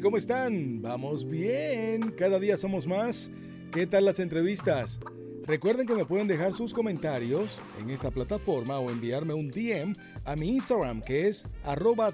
[0.00, 0.80] ¿cómo están?
[0.80, 2.12] Vamos bien.
[2.12, 3.30] Cada día somos más.
[3.72, 4.98] ¿Qué tal las entrevistas?
[5.46, 10.36] Recuerden que me pueden dejar sus comentarios en esta plataforma o enviarme un DM a
[10.36, 12.06] mi Instagram que es arroba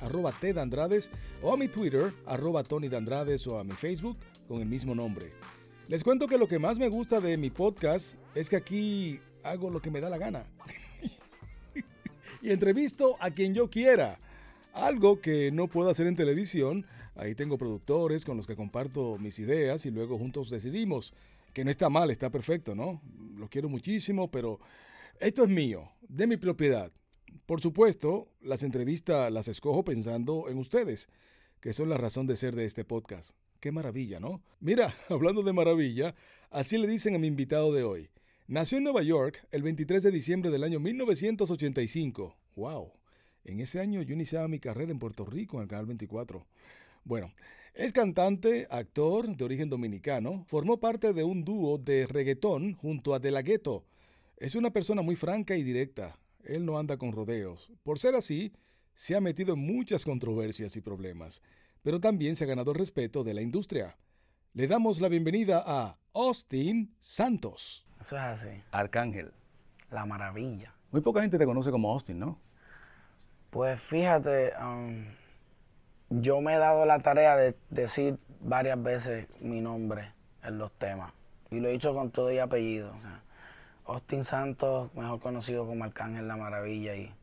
[0.00, 1.10] arroba tdandrades
[1.42, 4.16] o a mi Twitter arroba tonydandrades o a mi Facebook
[4.48, 5.30] con el mismo nombre.
[5.88, 9.70] Les cuento que lo que más me gusta de mi podcast es que aquí hago
[9.70, 10.44] lo que me da la gana.
[12.42, 14.18] y entrevisto a quien yo quiera.
[14.76, 16.84] Algo que no puedo hacer en televisión.
[17.14, 21.14] Ahí tengo productores con los que comparto mis ideas y luego juntos decidimos.
[21.54, 23.00] Que no está mal, está perfecto, ¿no?
[23.38, 24.60] Lo quiero muchísimo, pero
[25.18, 26.92] esto es mío, de mi propiedad.
[27.46, 31.08] Por supuesto, las entrevistas las escojo pensando en ustedes,
[31.62, 33.30] que son la razón de ser de este podcast.
[33.60, 34.42] Qué maravilla, ¿no?
[34.60, 36.14] Mira, hablando de maravilla,
[36.50, 38.10] así le dicen a mi invitado de hoy.
[38.46, 42.36] Nació en Nueva York el 23 de diciembre del año 1985.
[42.56, 42.92] ¡Wow!
[43.46, 46.44] En ese año yo iniciaba mi carrera en Puerto Rico en el Canal 24.
[47.04, 47.32] Bueno,
[47.74, 53.20] es cantante, actor de origen dominicano, formó parte de un dúo de reggaetón junto a
[53.20, 53.84] De La Ghetto.
[54.36, 56.18] Es una persona muy franca y directa.
[56.42, 57.70] Él no anda con rodeos.
[57.84, 58.52] Por ser así,
[58.96, 61.40] se ha metido en muchas controversias y problemas,
[61.82, 63.96] pero también se ha ganado el respeto de la industria.
[64.54, 67.86] Le damos la bienvenida a Austin Santos.
[68.00, 68.48] Eso es así.
[68.72, 69.30] Arcángel.
[69.92, 70.74] La maravilla.
[70.90, 72.40] Muy poca gente te conoce como Austin, ¿no?
[73.56, 75.06] Pues fíjate, um,
[76.10, 80.12] yo me he dado la tarea de decir varias veces mi nombre
[80.42, 81.14] en los temas.
[81.50, 82.92] Y lo he dicho con todo y apellido.
[82.94, 83.22] O sea,
[83.86, 86.96] Austin Santos, mejor conocido como Arcángel La Maravilla.
[86.96, 87.14] Y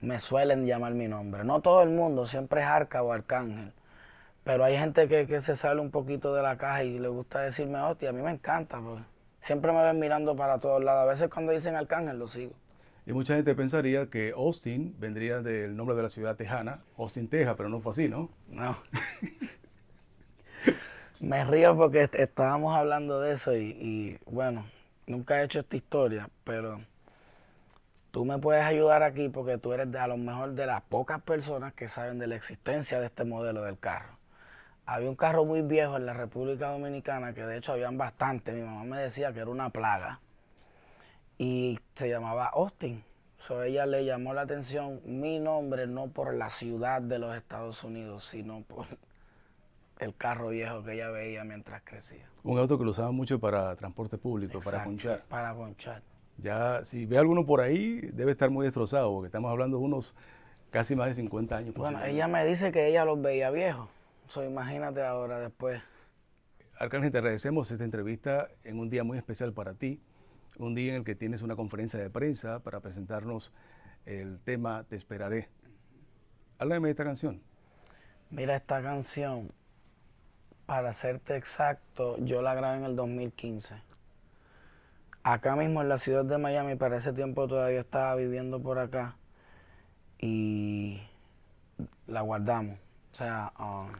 [0.00, 1.44] me suelen llamar mi nombre.
[1.44, 3.74] No todo el mundo, siempre es Arca o Arcángel.
[4.42, 7.76] Pero hay gente que, se sale un poquito de la caja y le gusta decirme
[7.76, 8.08] Austin.
[8.08, 8.80] A mí me encanta.
[8.80, 9.04] Porque
[9.40, 11.02] Siempre me ven mirando para todos lados.
[11.02, 12.54] A veces cuando dicen Arcángel lo sigo.
[13.10, 17.56] Y mucha gente pensaría que Austin vendría del nombre de la ciudad tejana, Austin, Texas,
[17.56, 18.30] pero no fue así, ¿no?
[18.46, 18.76] No.
[21.18, 24.64] me río porque estábamos hablando de eso y, bueno,
[25.08, 26.80] nunca he hecho esta historia, pero
[28.12, 31.20] tú me puedes ayudar aquí porque tú eres de, a lo mejor de las pocas
[31.20, 34.20] personas que saben de la existencia de este modelo del carro
[34.86, 38.52] había un carro muy viejo en la República Dominicana, que de hecho habían bastante.
[38.52, 40.18] Mi mamá me decía que era una plaga.
[41.40, 43.02] Y se llamaba Austin.
[43.38, 47.82] So, ella le llamó la atención mi nombre, no por la ciudad de los Estados
[47.82, 48.84] Unidos, sino por
[50.00, 52.28] el carro viejo que ella veía mientras crecía.
[52.44, 55.22] Un auto que lo usaba mucho para transporte público, para ponchar.
[55.28, 56.02] Para ponchar.
[56.36, 60.14] Ya, si ve alguno por ahí, debe estar muy destrozado, porque estamos hablando de unos
[60.70, 61.74] casi más de 50 años.
[61.74, 63.88] Bueno, ella me dice que ella los veía viejos
[64.38, 65.82] imagínate ahora después.
[66.78, 70.00] Arcángel, te agradecemos esta entrevista en un día muy especial para ti,
[70.60, 73.52] un día en el que tienes una conferencia de prensa para presentarnos
[74.04, 75.48] el tema Te esperaré.
[76.58, 77.40] Háblame de esta canción.
[78.30, 79.50] Mira, esta canción,
[80.66, 83.76] para serte exacto, yo la grabé en el 2015.
[85.22, 89.16] Acá mismo en la ciudad de Miami, para ese tiempo todavía estaba viviendo por acá
[90.18, 91.02] y
[92.06, 92.78] la guardamos.
[93.12, 93.92] O sea, um,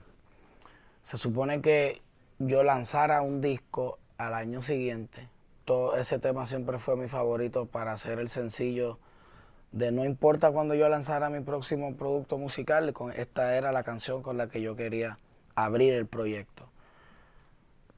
[1.02, 2.02] se supone que
[2.38, 5.28] yo lanzara un disco al año siguiente.
[5.96, 8.98] Ese tema siempre fue mi favorito para hacer el sencillo
[9.72, 14.22] de no importa cuando yo lanzara mi próximo producto musical, con esta era la canción
[14.22, 15.18] con la que yo quería
[15.54, 16.68] abrir el proyecto.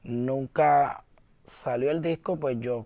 [0.03, 1.03] Nunca
[1.43, 2.85] salió el disco, pues yo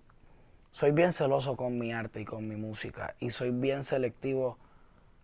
[0.72, 4.58] soy bien celoso con mi arte y con mi música y soy bien selectivo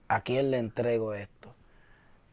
[0.08, 1.54] a quién le entrego esto.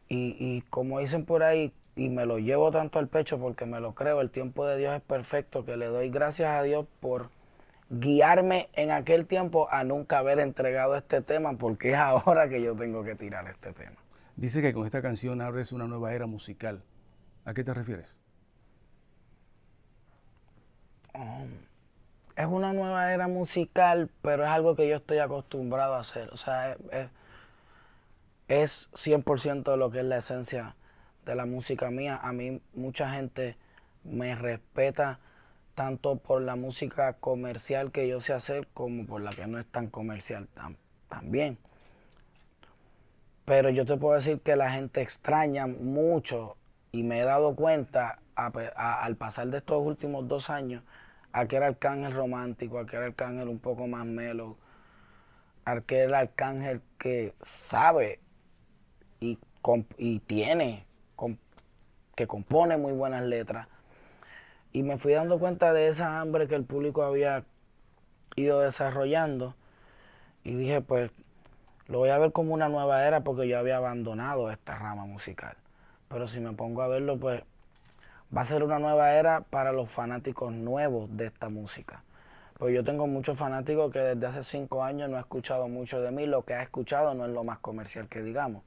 [0.09, 3.79] Y, y como dicen por ahí, y me lo llevo tanto al pecho porque me
[3.79, 7.29] lo creo, el tiempo de Dios es perfecto, que le doy gracias a Dios por
[7.89, 12.75] guiarme en aquel tiempo a nunca haber entregado este tema, porque es ahora que yo
[12.75, 13.97] tengo que tirar este tema.
[14.37, 16.81] Dice que con esta canción abres una nueva era musical.
[17.43, 18.17] ¿A qué te refieres?
[21.13, 21.49] Um,
[22.37, 26.29] es una nueva era musical, pero es algo que yo estoy acostumbrado a hacer.
[26.29, 27.09] O sea, es,
[28.47, 30.75] es 100% lo que es la esencia
[31.25, 32.19] de la música mía.
[32.21, 33.57] A mí mucha gente
[34.03, 35.19] me respeta
[35.75, 39.65] tanto por la música comercial que yo sé hacer como por la que no es
[39.65, 40.47] tan comercial
[41.09, 41.57] también.
[43.45, 46.57] Pero yo te puedo decir que la gente extraña mucho
[46.91, 50.83] y me he dado cuenta al pasar de estos últimos dos años
[51.31, 54.57] a que era arcángel romántico, a que era arcángel un poco más mellow,
[55.65, 58.19] a que era el arcángel que sabe
[59.19, 59.39] y,
[59.97, 60.85] y tiene
[62.15, 63.67] que compone muy buenas letras.
[64.73, 67.43] Y me fui dando cuenta de esa hambre que el público había
[68.35, 69.55] ido desarrollando.
[70.43, 71.11] Y dije, pues,
[71.87, 75.57] lo voy a ver como una nueva era porque yo había abandonado esta rama musical.
[76.07, 77.43] Pero si me pongo a verlo, pues
[78.35, 82.03] va a ser una nueva era para los fanáticos nuevos de esta música.
[82.57, 86.11] Pues yo tengo muchos fanáticos que desde hace cinco años no ha escuchado mucho de
[86.11, 88.63] mí, lo que ha escuchado no es lo más comercial que digamos.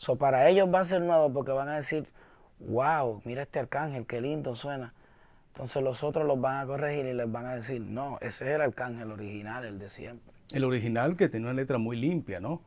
[0.00, 2.06] So, para ellos va a ser nuevo porque van a decir,
[2.58, 4.94] wow, mira este arcángel, qué lindo suena.
[5.48, 8.64] Entonces los otros los van a corregir y les van a decir, no, ese era
[8.64, 10.32] el arcángel original, el de siempre.
[10.54, 12.62] El original que tenía una letra muy limpia, ¿no?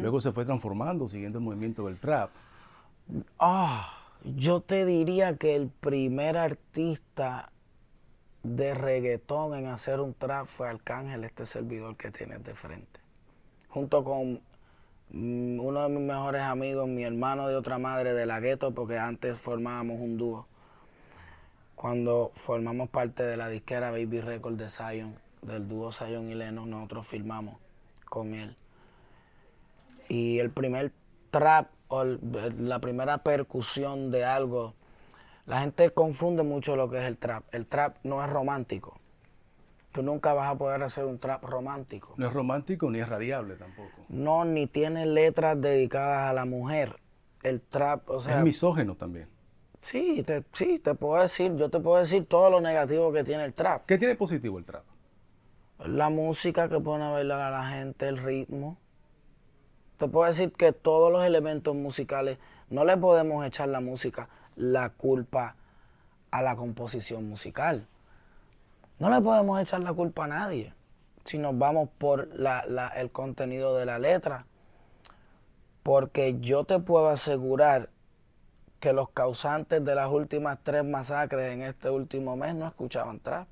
[0.00, 2.30] Luego se fue transformando siguiendo el movimiento del trap.
[3.38, 3.92] Ah,
[4.24, 7.52] yo te diría que el primer artista
[8.42, 13.00] de reggaetón en hacer un trap fue Arcángel, este servidor que tienes de frente.
[13.68, 14.40] Junto con
[15.12, 19.38] uno de mis mejores amigos, mi hermano de otra madre de la gueto, porque antes
[19.38, 20.46] formábamos un dúo.
[21.74, 26.66] Cuando formamos parte de la disquera Baby Record de Zion, del dúo Zion y Leno,
[26.66, 27.56] nosotros filmamos
[28.04, 28.56] con él.
[30.08, 30.92] Y el primer
[31.30, 34.74] trap o la primera percusión de algo,
[35.46, 37.44] la gente confunde mucho lo que es el trap.
[37.52, 38.97] El trap no es romántico.
[39.92, 42.14] Tú nunca vas a poder hacer un trap romántico.
[42.16, 43.90] No es romántico ni es radiable tampoco.
[44.08, 47.00] No, ni tiene letras dedicadas a la mujer.
[47.42, 48.38] El trap, o sea...
[48.38, 49.28] Es misógeno también.
[49.80, 53.44] Sí, te, sí, te puedo decir, yo te puedo decir todo lo negativo que tiene
[53.44, 53.86] el trap.
[53.86, 54.84] ¿Qué tiene positivo el trap?
[55.86, 58.76] La música que pone a bailar a la gente, el ritmo.
[59.96, 62.38] Te puedo decir que todos los elementos musicales,
[62.70, 65.54] no le podemos echar la música la culpa
[66.30, 67.86] a la composición musical.
[68.98, 70.74] No le podemos echar la culpa a nadie
[71.24, 72.30] si nos vamos por
[72.96, 74.46] el contenido de la letra.
[75.82, 77.90] Porque yo te puedo asegurar
[78.80, 83.46] que los causantes de las últimas tres masacres en este último mes no escuchaban trap.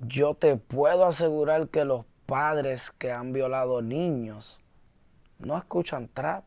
[0.00, 4.62] Yo te puedo asegurar que los padres que han violado niños
[5.38, 6.44] no escuchan trap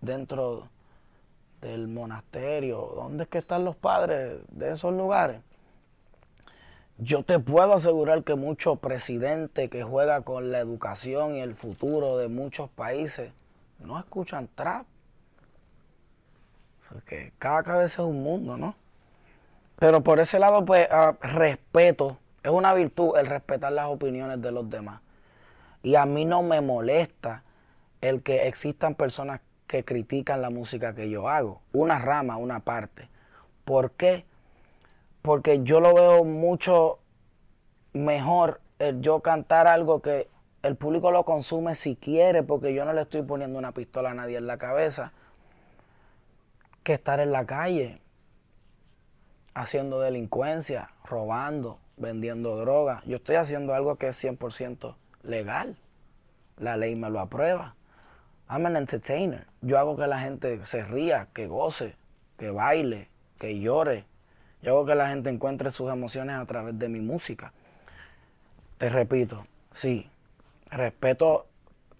[0.00, 0.68] dentro
[1.60, 2.92] del monasterio.
[2.94, 5.40] ¿Dónde es que están los padres de esos lugares?
[6.98, 12.18] Yo te puedo asegurar que muchos presidentes que juegan con la educación y el futuro
[12.18, 13.32] de muchos países
[13.78, 14.86] no escuchan trap
[17.04, 18.74] que cada cabeza es un mundo, ¿no?
[19.78, 22.18] Pero por ese lado, pues, ah, respeto.
[22.42, 25.00] Es una virtud el respetar las opiniones de los demás.
[25.82, 27.42] Y a mí no me molesta
[28.00, 31.60] el que existan personas que critican la música que yo hago.
[31.72, 33.08] Una rama, una parte.
[33.64, 34.24] ¿Por qué?
[35.28, 37.00] Porque yo lo veo mucho
[37.92, 40.26] mejor el yo cantar algo que
[40.62, 44.14] el público lo consume si quiere, porque yo no le estoy poniendo una pistola a
[44.14, 45.12] nadie en la cabeza
[46.82, 48.00] que estar en la calle
[49.52, 53.02] haciendo delincuencia, robando, vendiendo droga.
[53.04, 55.76] Yo estoy haciendo algo que es 100% legal.
[56.56, 57.74] La ley me lo aprueba.
[58.48, 59.46] I'm an entertainer.
[59.60, 61.96] Yo hago que la gente se ría, que goce,
[62.38, 64.07] que baile, que llore.
[64.62, 67.52] Yo hago que la gente encuentre sus emociones a través de mi música.
[68.78, 70.10] Te repito, sí,
[70.70, 71.46] respeto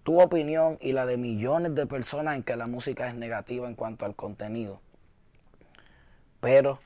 [0.02, 3.74] tu opinión y la de millones de personas en que la música es negativa en
[3.74, 4.80] cuanto al contenido.
[6.40, 6.78] Pero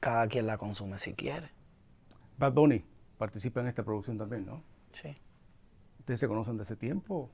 [0.00, 1.50] cada quien la consume si quiere.
[2.38, 2.84] Bad Bunny
[3.18, 4.62] participa en esta producción también, ¿no?
[4.92, 5.16] Sí.
[5.98, 7.30] ¿Ustedes se conocen de ese tiempo?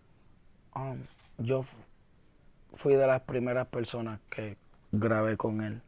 [0.75, 1.03] Um,
[1.39, 1.61] yo
[2.73, 4.57] fui de las primeras personas que
[4.91, 5.83] grabé con él.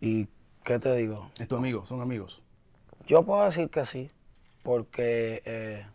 [0.00, 0.28] ¿Y
[0.64, 1.30] qué te digo?
[1.38, 1.84] ¿Es tu amigo?
[1.84, 2.42] ¿Son amigos?
[3.06, 4.10] Yo puedo decir que sí,
[4.62, 5.86] porque eh,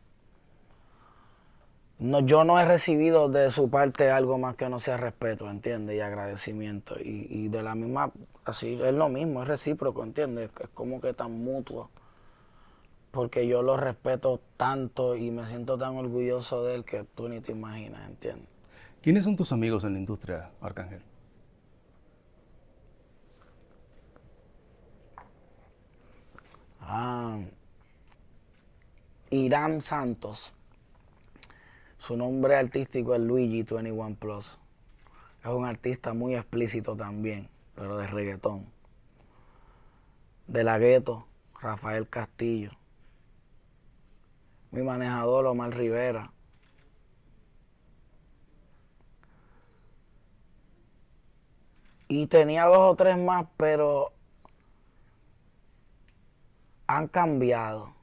[2.00, 5.98] no, yo no he recibido de su parte algo más que no sea respeto, ¿entiendes?
[5.98, 6.96] Y agradecimiento.
[7.00, 8.12] Y, de la misma,
[8.44, 10.50] así es lo mismo, es recíproco, ¿entiendes?
[10.60, 11.90] Es como que tan mutuo.
[13.12, 17.42] Porque yo lo respeto tanto y me siento tan orgulloso de él que tú ni
[17.42, 18.48] te imaginas, ¿entiendes?
[19.02, 21.02] ¿Quiénes son tus amigos en la industria, Arcángel?
[26.94, 27.40] Ah,
[29.30, 30.54] Irán Santos.
[31.98, 34.60] Su nombre artístico es Luigi 21 Plus.
[35.42, 38.66] Es un artista muy explícito también, pero de reggaetón.
[40.48, 41.26] De la gueto,
[41.62, 42.72] Rafael Castillo.
[44.72, 46.34] Mi manejador, Omar Rivera.
[52.10, 54.12] Y tenía dos o tres más, pero
[56.98, 57.94] han cambiado.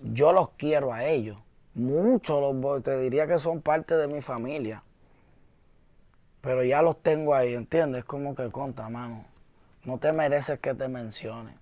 [0.00, 1.38] Yo los quiero a ellos
[1.76, 4.82] Muchos los te diría que son parte de mi familia.
[6.40, 8.02] Pero ya los tengo ahí, ¿entiendes?
[8.06, 9.26] Como que contra, mano.
[9.84, 11.54] No te mereces que te mencione.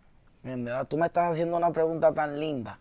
[0.45, 0.89] ¿Entiendes?
[0.89, 2.79] Tú me estás haciendo una pregunta tan linda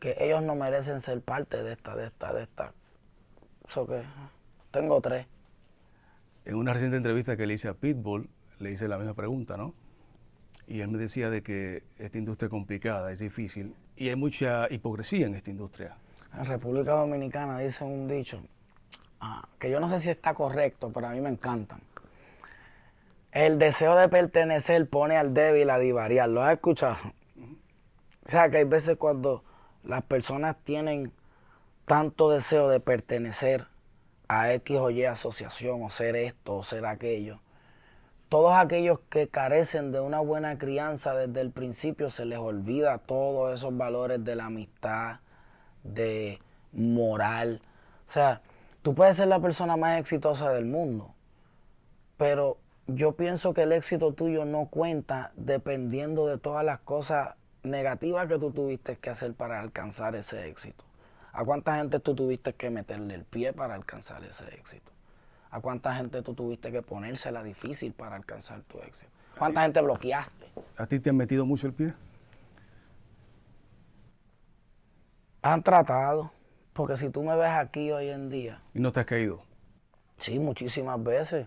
[0.00, 2.72] que ellos no merecen ser parte de esta, de esta, de esta.
[3.68, 4.02] Eso que
[4.70, 5.26] tengo tres.
[6.46, 9.74] En una reciente entrevista que le hice a Pitbull, le hice la misma pregunta, ¿no?
[10.66, 14.66] Y él me decía de que esta industria es complicada, es difícil y hay mucha
[14.72, 15.96] hipocresía en esta industria.
[16.36, 18.42] En República Dominicana dicen un dicho,
[19.20, 21.80] ah, que yo no sé si está correcto, pero a mí me encantan.
[23.30, 26.28] El deseo de pertenecer pone al débil a divariar.
[26.28, 26.96] ¿Lo has escuchado?
[28.26, 29.42] O sea, que hay veces cuando
[29.82, 31.12] las personas tienen
[31.84, 33.66] tanto deseo de pertenecer
[34.28, 37.40] a X o Y asociación, o ser esto, o ser aquello,
[38.34, 43.54] todos aquellos que carecen de una buena crianza desde el principio se les olvida todos
[43.54, 45.20] esos valores de la amistad,
[45.84, 46.40] de
[46.72, 47.62] moral.
[47.98, 48.42] O sea,
[48.82, 51.14] tú puedes ser la persona más exitosa del mundo,
[52.16, 58.26] pero yo pienso que el éxito tuyo no cuenta dependiendo de todas las cosas negativas
[58.26, 60.84] que tú tuviste que hacer para alcanzar ese éxito.
[61.32, 64.93] ¿A cuánta gente tú tuviste que meterle el pie para alcanzar ese éxito?
[65.54, 69.12] ¿A cuánta gente tú tuviste que ponérsela difícil para alcanzar tu éxito?
[69.38, 70.48] ¿Cuánta gente bloqueaste?
[70.76, 71.94] ¿A ti te han metido mucho el pie?
[75.42, 76.32] Han tratado,
[76.72, 78.60] porque si tú me ves aquí hoy en día...
[78.74, 79.44] ¿Y no te has caído?
[80.16, 81.46] Sí, muchísimas veces.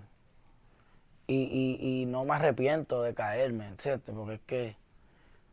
[1.27, 4.13] Y, y no me arrepiento de caerme, ¿cierto?
[4.13, 4.77] Porque es que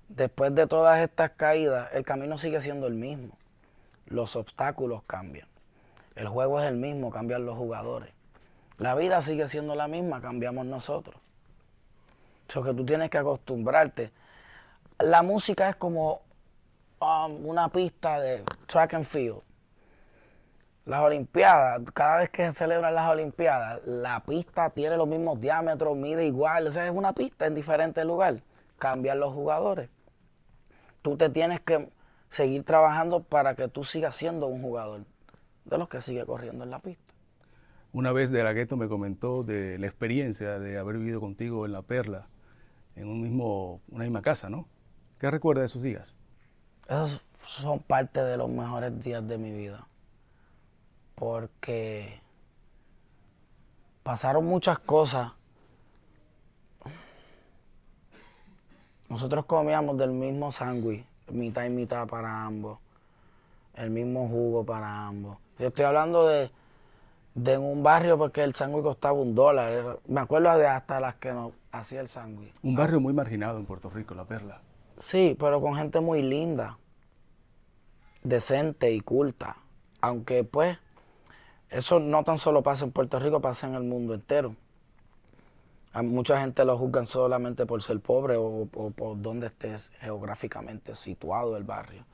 [0.09, 3.37] después de todas estas caídas, el camino sigue siendo el mismo.
[4.07, 5.49] Los obstáculos cambian.
[6.15, 8.15] El juego es el mismo, cambian los jugadores.
[8.79, 11.17] La vida sigue siendo la misma, cambiamos nosotros.
[12.49, 14.13] Eso que tú tienes que acostumbrarte.
[14.99, 16.23] La música es como
[17.01, 19.41] um, una pista de track and field.
[20.87, 25.97] Las Olimpiadas, cada vez que se celebran las Olimpiadas, la pista tiene los mismos diámetros,
[25.97, 28.43] mide igual, o sea, es una pista en diferente lugar.
[28.79, 29.89] Cambian los jugadores
[31.05, 31.91] tú te tienes que
[32.31, 35.03] seguir trabajando para que tú sigas siendo un jugador
[35.67, 37.04] de los que sigue corriendo en la pista.
[37.95, 41.81] Una vez de la me comentó de la experiencia de haber vivido contigo en La
[41.81, 42.27] Perla,
[42.95, 44.69] en un mismo, una misma casa, ¿no?
[45.19, 46.19] ¿Qué recuerda de esos días?
[46.87, 49.87] Esos son parte de los mejores días de mi vida,
[51.15, 52.21] porque
[54.03, 55.33] pasaron muchas cosas
[59.15, 62.81] Nosotros comíamos del mismo sándwich, mitad y mitad para ambos,
[63.75, 65.39] el mismo jugo para ambos.
[65.57, 66.51] Yo estoy hablando de,
[67.35, 69.99] de un barrio porque el sándwich costaba un dólar.
[70.07, 72.53] Me acuerdo de hasta las que nos hacía el sándwich.
[72.63, 74.61] Un barrio muy marginado en Puerto Rico, La Perla.
[74.97, 76.79] Sí, pero con gente muy linda,
[78.23, 79.57] decente y culta.
[80.01, 80.79] Aunque pues
[81.71, 84.55] eso no tan solo pasa en Puerto Rico, pasa en el mundo entero
[86.03, 91.65] mucha gente lo juzgan solamente por ser pobre o, por donde estés geográficamente situado el
[91.65, 92.05] barrio.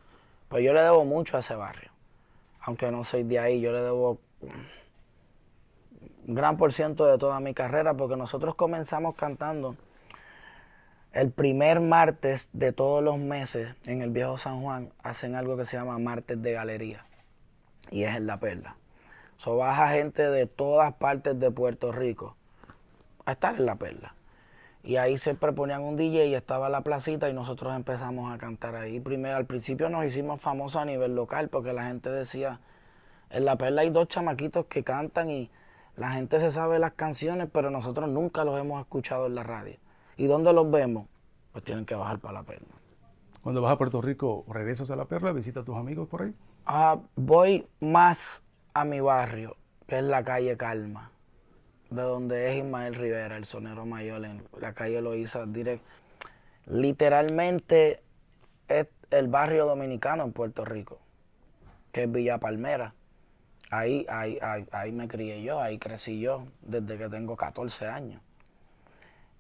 [0.49, 1.91] Pero yo le debo mucho a ese barrio.
[2.61, 4.19] Aunque no soy de ahí, yo le debo
[6.27, 9.77] gran por ciento de toda mi carrera porque nosotros comenzamos cantando
[11.13, 15.65] el primer martes de todos los meses en el viejo San Juan hacen algo que
[15.65, 17.05] se llama martes de galería
[17.91, 18.77] y es en La Perla.
[19.41, 22.37] So baja gente de todas partes de Puerto Rico
[23.25, 24.15] a estar en la perla.
[24.83, 28.77] Y ahí se ponían un DJ y estaba la placita y nosotros empezamos a cantar
[28.77, 29.01] ahí.
[29.01, 32.61] Primero, al principio nos hicimos famosos a nivel local porque la gente decía,
[33.31, 35.51] en la perla hay dos chamaquitos que cantan y
[36.01, 39.77] la gente se sabe las canciones, pero nosotros nunca los hemos escuchado en la radio.
[40.17, 41.07] ¿Y dónde los vemos?
[41.53, 42.75] Pues tienen que bajar para la perla.
[43.43, 45.33] Cuando vas a Puerto Rico, ¿regresas a la perla?
[45.33, 46.35] ¿Visitas a tus amigos por ahí?
[46.65, 48.43] Ah, voy más
[48.73, 51.11] a mi barrio, que es la calle Calma
[51.91, 55.85] de donde es Ismael Rivera, el sonero mayor, en la calle Loíza, direct.
[56.67, 58.01] Literalmente
[58.69, 61.01] es el barrio dominicano en Puerto Rico,
[61.93, 62.95] que es Villa Palmera.
[63.71, 64.39] Ahí, ahí,
[64.73, 68.21] ahí, me crié yo, ahí crecí yo desde que tengo 14 años.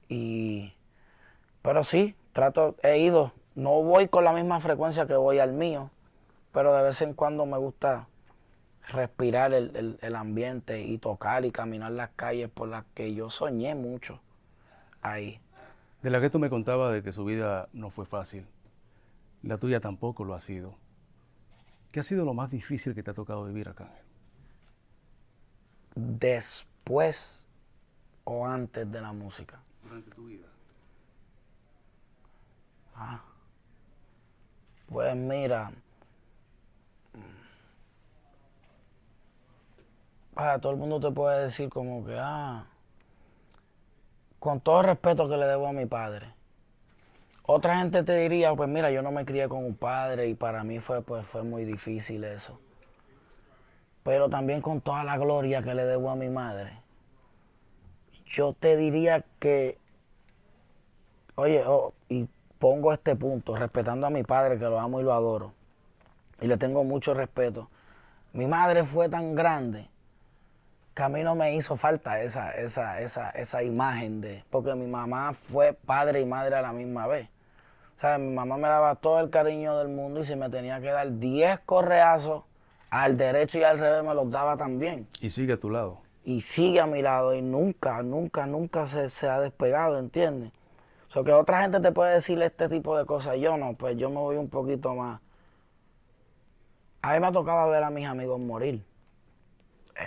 [0.08, 0.72] Y,
[1.62, 5.90] pero sí, trato, he ido, no voy con la misma frecuencia que voy al mío,
[6.52, 8.06] pero de vez en cuando me gusta
[8.88, 14.20] respirar el, ambiente y tocar y caminar las calles por las que yo soñé mucho
[15.02, 15.40] ahí.
[16.02, 18.46] De la que tú me contabas de que su vida no fue fácil,
[19.42, 20.74] la tuya tampoco lo ha sido.
[21.92, 23.90] ¿Qué ha sido lo más difícil que te ha tocado vivir acá?
[25.94, 27.44] Después
[28.24, 29.60] o antes de la música.
[29.82, 30.46] Durante tu vida.
[32.94, 33.20] Ah.
[34.88, 35.72] Pues mira,
[40.60, 42.66] todo el mundo te puede decir como que, ah,
[44.38, 46.34] con todo el respeto que le debo a mi padre,
[47.46, 50.62] Otra gente te diría, pues mira, yo no me crié con un padre y para
[50.62, 52.60] mí fue, pues, fue muy difícil eso.
[54.02, 56.72] Pero también con toda la gloria que le debo a mi madre,
[58.26, 59.78] yo te diría que,
[61.34, 62.28] oye, oh, y
[62.58, 65.52] pongo este punto, respetando a mi padre, que lo amo y lo adoro,
[66.40, 67.68] y le tengo mucho respeto.
[68.32, 69.88] Mi madre fue tan grande
[70.94, 74.86] que a mí no me hizo falta esa, esa, esa, esa imagen de, porque mi
[74.86, 77.28] mamá fue padre y madre a la misma vez.
[77.96, 80.80] O sea, mi mamá me daba todo el cariño del mundo y si me tenía
[80.80, 82.44] que dar 10 correazos
[82.90, 85.06] al derecho y al revés me los daba también.
[85.20, 86.00] Y sigue a tu lado.
[86.24, 90.52] Y sigue a mi lado y nunca, nunca, nunca se, se ha despegado, ¿entiendes?
[91.08, 93.36] O sea, que otra gente te puede decir este tipo de cosas.
[93.38, 95.20] Yo no, pues yo me voy un poquito más.
[97.02, 98.84] A mí me ha tocado ver a mis amigos morir.
[99.96, 100.06] Eh,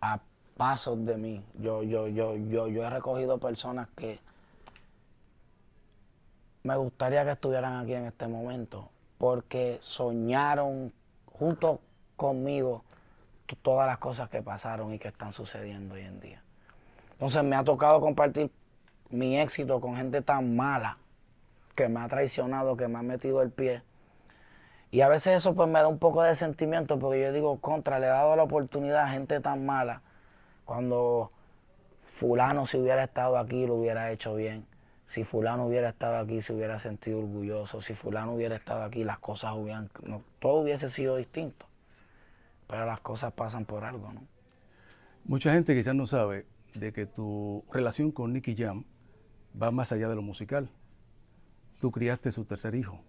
[0.00, 0.18] a
[0.56, 1.44] pasos de mí.
[1.58, 4.18] Yo, yo, yo, yo, yo he recogido personas que
[6.62, 8.88] me gustaría que estuvieran aquí en este momento.
[9.18, 10.92] Porque soñaron
[11.26, 11.80] junto
[12.20, 12.84] conmigo
[13.62, 16.42] todas las cosas que pasaron y que están sucediendo hoy en día.
[17.12, 18.50] Entonces me ha tocado compartir
[19.08, 20.98] mi éxito con gente tan mala
[21.74, 23.82] que me ha traicionado, que me ha metido el pie.
[24.90, 27.98] Y a veces eso pues me da un poco de sentimiento porque yo digo, contra,
[27.98, 30.02] le he dado la oportunidad a gente tan mala
[30.66, 31.30] cuando
[32.04, 34.66] fulano si hubiera estado aquí lo hubiera hecho bien.
[35.06, 37.80] Si fulano hubiera estado aquí se hubiera sentido orgulloso.
[37.80, 39.90] Si fulano hubiera estado aquí las cosas hubieran,
[40.38, 41.69] todo hubiese sido distinto.
[42.70, 44.22] Pero las cosas pasan por algo, ¿no?
[45.24, 48.84] Mucha gente quizás no sabe de que tu relación con Nicky Jam
[49.60, 50.70] va más allá de lo musical.
[51.80, 53.00] Tú criaste su tercer hijo.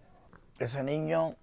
[0.58, 1.36] Ese niño,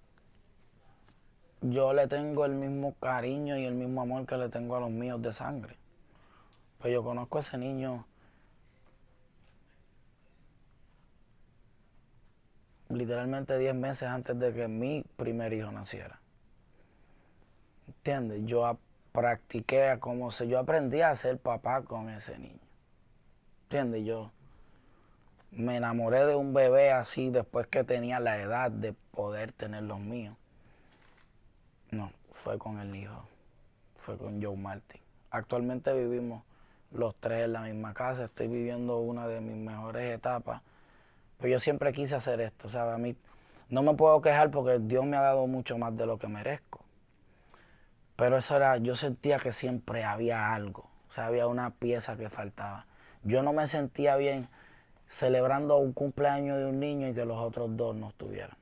[1.61, 4.91] yo le tengo el mismo cariño y el mismo amor que le tengo a los
[4.91, 5.77] míos de sangre.
[6.79, 8.05] Pues yo conozco a ese niño
[12.89, 16.18] literalmente 10 meses antes de que mi primer hijo naciera.
[17.89, 18.45] ¿Entiendes?
[18.45, 18.77] Yo
[19.11, 22.59] practiqué como se yo aprendí a ser papá con ese niño.
[23.63, 24.05] ¿Entiendes?
[24.05, 24.31] Yo
[25.51, 29.99] me enamoré de un bebé así después que tenía la edad de poder tener los
[29.99, 30.35] míos.
[31.89, 33.23] No, fue con el hijo,
[33.97, 35.01] fue con Joe Martin.
[35.31, 36.43] Actualmente vivimos
[36.91, 40.61] los tres en la misma casa, estoy viviendo una de mis mejores etapas.
[41.39, 42.93] Pero yo siempre quise hacer esto, ¿sabes?
[42.93, 43.15] A mí
[43.69, 46.83] no me puedo quejar porque Dios me ha dado mucho más de lo que merezco.
[48.19, 52.29] Pero eso era, yo sentía que siempre había algo, o sea, había una pieza que
[52.29, 52.85] faltaba.
[53.23, 54.49] Yo no me sentía bien
[55.05, 58.57] celebrando un cumpleaños de un niño y que los otros dos no estuvieran.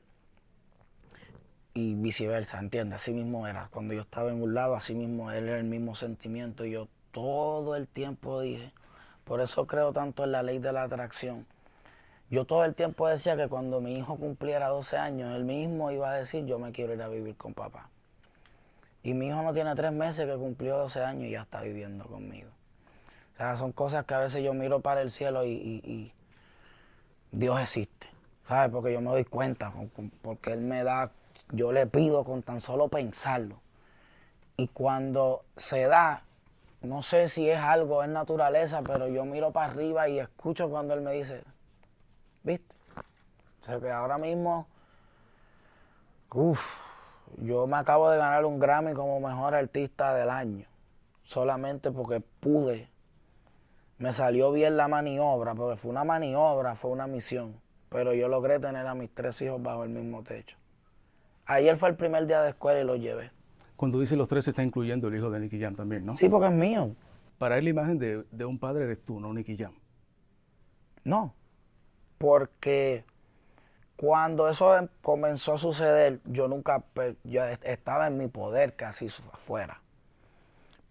[1.73, 3.01] Y viceversa, ¿entiendes?
[3.01, 3.67] Así mismo era.
[3.71, 6.63] Cuando yo estaba en un lado, así mismo él era el mismo sentimiento.
[6.63, 8.71] Y yo todo el tiempo dije,
[9.23, 11.47] por eso creo tanto en la ley de la atracción.
[12.29, 16.11] Yo todo el tiempo decía que cuando mi hijo cumpliera 12 años, él mismo iba
[16.11, 17.89] a decir, yo me quiero ir a vivir con papá.
[19.03, 22.05] Y mi hijo no tiene tres meses que cumplió 12 años y ya está viviendo
[22.05, 22.49] conmigo.
[23.33, 26.11] O sea, son cosas que a veces yo miro para el cielo y,
[27.31, 28.09] Dios existe.
[28.45, 28.71] ¿Sabes?
[28.71, 29.73] Porque yo me doy cuenta,
[30.21, 31.11] porque Él me da,
[31.51, 33.59] yo le pido con tan solo pensarlo.
[34.55, 36.23] Y cuando se da,
[36.81, 40.93] no sé si es algo, es naturaleza, pero yo miro para arriba y escucho cuando
[40.93, 41.43] Él me dice,
[42.43, 42.75] ¿viste?
[43.59, 44.67] O sea que ahora mismo,
[46.31, 46.86] uff,
[47.37, 50.65] yo me acabo de ganar un Grammy como mejor artista del año,
[51.23, 52.89] solamente porque pude.
[53.97, 57.59] Me salió bien la maniobra, porque fue una maniobra, fue una misión,
[57.89, 60.57] pero yo logré tener a mis tres hijos bajo el mismo techo.
[61.45, 63.31] Ayer fue el primer día de escuela y lo llevé.
[63.75, 66.15] Cuando dice los tres se está incluyendo el hijo de Nicky Jam también, ¿no?
[66.15, 66.95] Sí, porque es mío.
[67.37, 69.73] Para él la imagen de, de un padre eres tú, no Nicky Jam.
[71.03, 71.33] No,
[72.17, 73.05] porque
[73.97, 76.83] cuando eso comenzó a suceder, yo nunca,
[77.23, 79.81] yo estaba en mi poder casi afuera.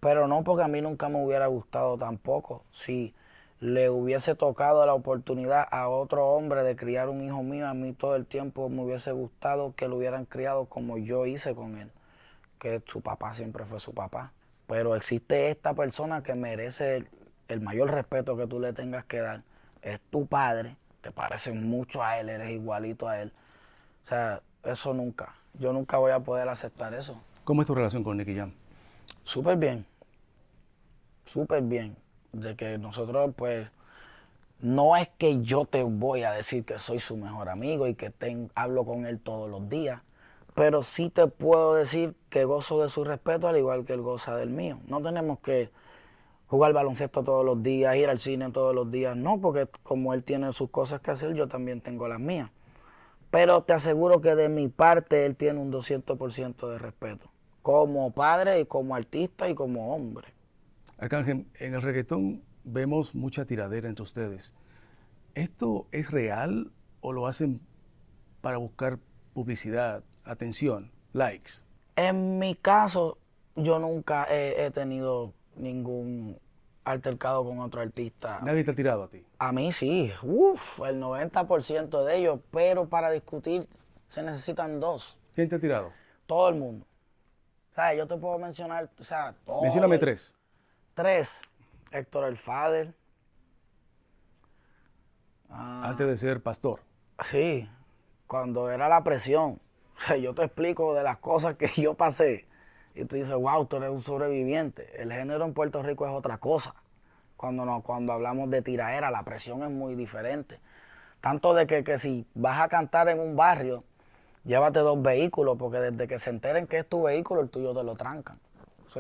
[0.00, 2.64] Pero no porque a mí nunca me hubiera gustado tampoco.
[2.72, 3.14] Si
[3.60, 7.92] le hubiese tocado la oportunidad a otro hombre de criar un hijo mío, a mí
[7.92, 11.92] todo el tiempo me hubiese gustado que lo hubieran criado como yo hice con él,
[12.58, 14.32] que su papá siempre fue su papá.
[14.66, 17.08] Pero existe esta persona que merece el,
[17.46, 19.42] el mayor respeto que tú le tengas que dar.
[19.80, 23.32] Es tu padre te pareces mucho a él, eres igualito a él.
[24.04, 25.36] O sea, eso nunca.
[25.54, 27.20] Yo nunca voy a poder aceptar eso.
[27.44, 28.52] ¿Cómo es tu relación con Nicky Jam?
[29.22, 29.86] Súper bien.
[31.24, 31.96] Súper bien.
[32.32, 33.70] De que nosotros, pues,
[34.58, 38.12] no es que yo te voy a decir que soy su mejor amigo y que
[38.56, 40.00] hablo con él todos los días,
[40.56, 44.34] pero sí te puedo decir que gozo de su respeto al igual que él goza
[44.34, 44.80] del mío.
[44.88, 45.70] No tenemos que
[46.46, 49.16] jugar baloncesto todos los días, ir al cine todos los días.
[49.16, 52.50] No, porque como él tiene sus cosas que hacer, yo también tengo las mías.
[53.30, 57.30] Pero te aseguro que de mi parte él tiene un 200% de respeto,
[57.62, 60.28] como padre y como artista y como hombre.
[60.98, 64.54] Arcángel, en el reggaetón vemos mucha tiradera entre ustedes.
[65.34, 67.60] ¿Esto es real o lo hacen
[68.40, 68.98] para buscar
[69.34, 71.52] publicidad, atención, likes?
[71.96, 73.18] En mi caso,
[73.54, 76.38] yo nunca he, tenido ningún
[76.84, 78.40] altercado con otro artista.
[78.42, 79.24] ¿Nadie te ha tirado a ti?
[79.38, 83.68] A mí sí, uff, el 90% de ellos, pero para discutir
[84.08, 85.18] se necesitan dos.
[85.34, 85.92] ¿Quién te ha tirado?
[86.26, 86.86] Todo el mundo.
[87.70, 89.62] O sea, yo te puedo mencionar, o sea, todo.
[89.62, 90.36] Mencióname tres.
[90.94, 91.42] Tres.
[91.90, 92.94] Héctor El Fader.
[95.50, 95.88] Ah.
[95.88, 96.80] Antes de ser pastor.
[97.24, 97.68] Sí,
[98.26, 99.60] cuando era la presión.
[99.96, 102.46] O sea, yo te explico de las cosas que yo pasé.
[102.96, 105.00] Y tú dices, wow, tú eres un sobreviviente.
[105.00, 106.74] El género en Puerto Rico es otra cosa.
[107.36, 110.58] Cuando, no, cuando hablamos de tiraera, la presión es muy diferente.
[111.20, 113.84] Tanto de que, que si vas a cantar en un barrio,
[114.44, 117.84] llévate dos vehículos, porque desde que se enteren que es tu vehículo, el tuyo te
[117.84, 118.38] lo trancan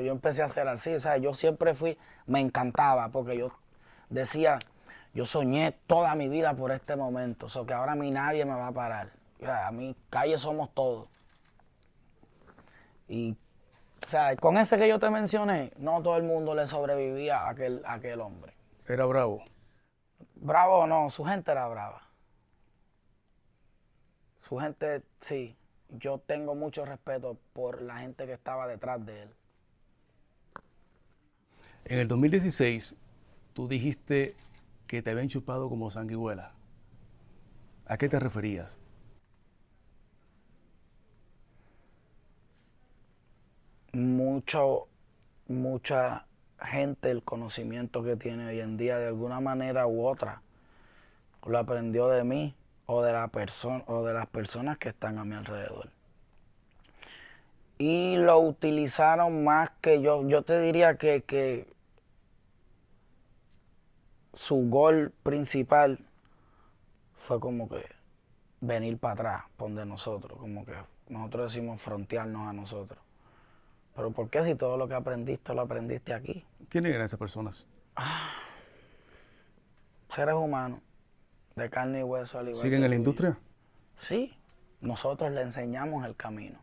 [0.00, 3.52] yo empecé a hacer así, o sea, yo siempre fui, me encantaba, porque yo
[4.10, 4.58] decía,
[5.14, 8.44] yo soñé toda mi vida por este momento, o sea, que ahora a mí nadie
[8.44, 9.10] me va a parar.
[9.46, 11.08] a mí, calle somos todos.
[13.08, 13.36] Y,
[14.06, 17.50] o sea, con ese que yo te mencioné, no todo el mundo le sobrevivía a
[17.50, 18.52] aquel, a aquel hombre.
[18.86, 19.42] ¿Era bravo?
[20.36, 22.02] Bravo o no, su gente era brava.
[24.42, 25.56] Su gente, sí.
[25.88, 29.34] Yo tengo mucho respeto por la gente que estaba detrás de él.
[31.84, 32.96] En el 2016,
[33.54, 34.36] tú dijiste
[34.86, 36.52] que te habían chupado como sanguijuela.
[37.86, 38.80] ¿A qué te referías?
[43.96, 44.88] Mucho,
[45.48, 46.26] mucha
[46.60, 50.42] gente, el conocimiento que tiene hoy en día, de alguna manera u otra,
[51.46, 52.54] lo aprendió de mí
[52.84, 55.88] o de, la persona, o de las personas que están a mi alrededor.
[57.78, 60.28] Y lo utilizaron más que yo.
[60.28, 61.66] Yo te diría que, que
[64.34, 66.00] su gol principal
[67.14, 67.82] fue como que
[68.60, 70.74] venir para atrás, por de nosotros, como que
[71.08, 73.05] nosotros decimos frontearnos a nosotros.
[73.96, 76.44] Pero ¿por qué si todo lo que aprendiste lo aprendiste aquí?
[76.68, 77.66] ¿Quiénes eran esas personas?
[80.08, 80.80] seres humanos,
[81.56, 82.38] de carne y hueso.
[82.38, 83.38] Al ¿Siguen en la industria?
[83.94, 84.38] Sí,
[84.80, 86.58] nosotros le enseñamos el camino.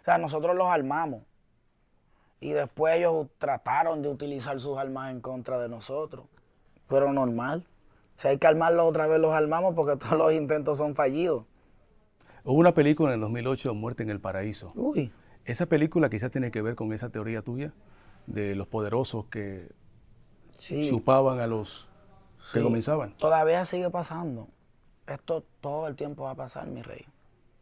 [0.00, 1.22] O sea, nosotros los armamos.
[2.40, 6.26] Y después ellos trataron de utilizar sus armas en contra de nosotros
[6.88, 7.64] pero normal.
[8.16, 11.44] Si hay que armarlo otra vez, los armamos porque todos los intentos son fallidos.
[12.44, 14.72] Hubo una película en el 2008, Muerte en el Paraíso.
[14.74, 15.10] Uy.
[15.44, 17.72] Esa película quizás tiene que ver con esa teoría tuya
[18.26, 19.68] de los poderosos que
[20.58, 21.88] chupaban a los
[22.52, 23.14] que comenzaban.
[23.16, 24.48] Todavía sigue pasando.
[25.06, 27.04] Esto todo el tiempo va a pasar, mi rey.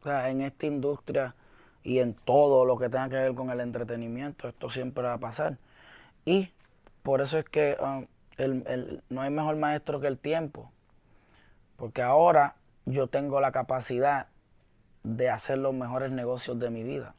[0.01, 1.35] O sea, en esta industria
[1.83, 5.19] y en todo lo que tenga que ver con el entretenimiento, esto siempre va a
[5.19, 5.59] pasar.
[6.25, 6.53] Y
[7.03, 8.07] por eso es que um,
[9.09, 10.71] no hay mejor maestro que el tiempo.
[11.77, 12.55] Porque ahora
[12.87, 14.29] yo tengo la capacidad
[15.03, 17.15] de hacer los mejores negocios de mi vida.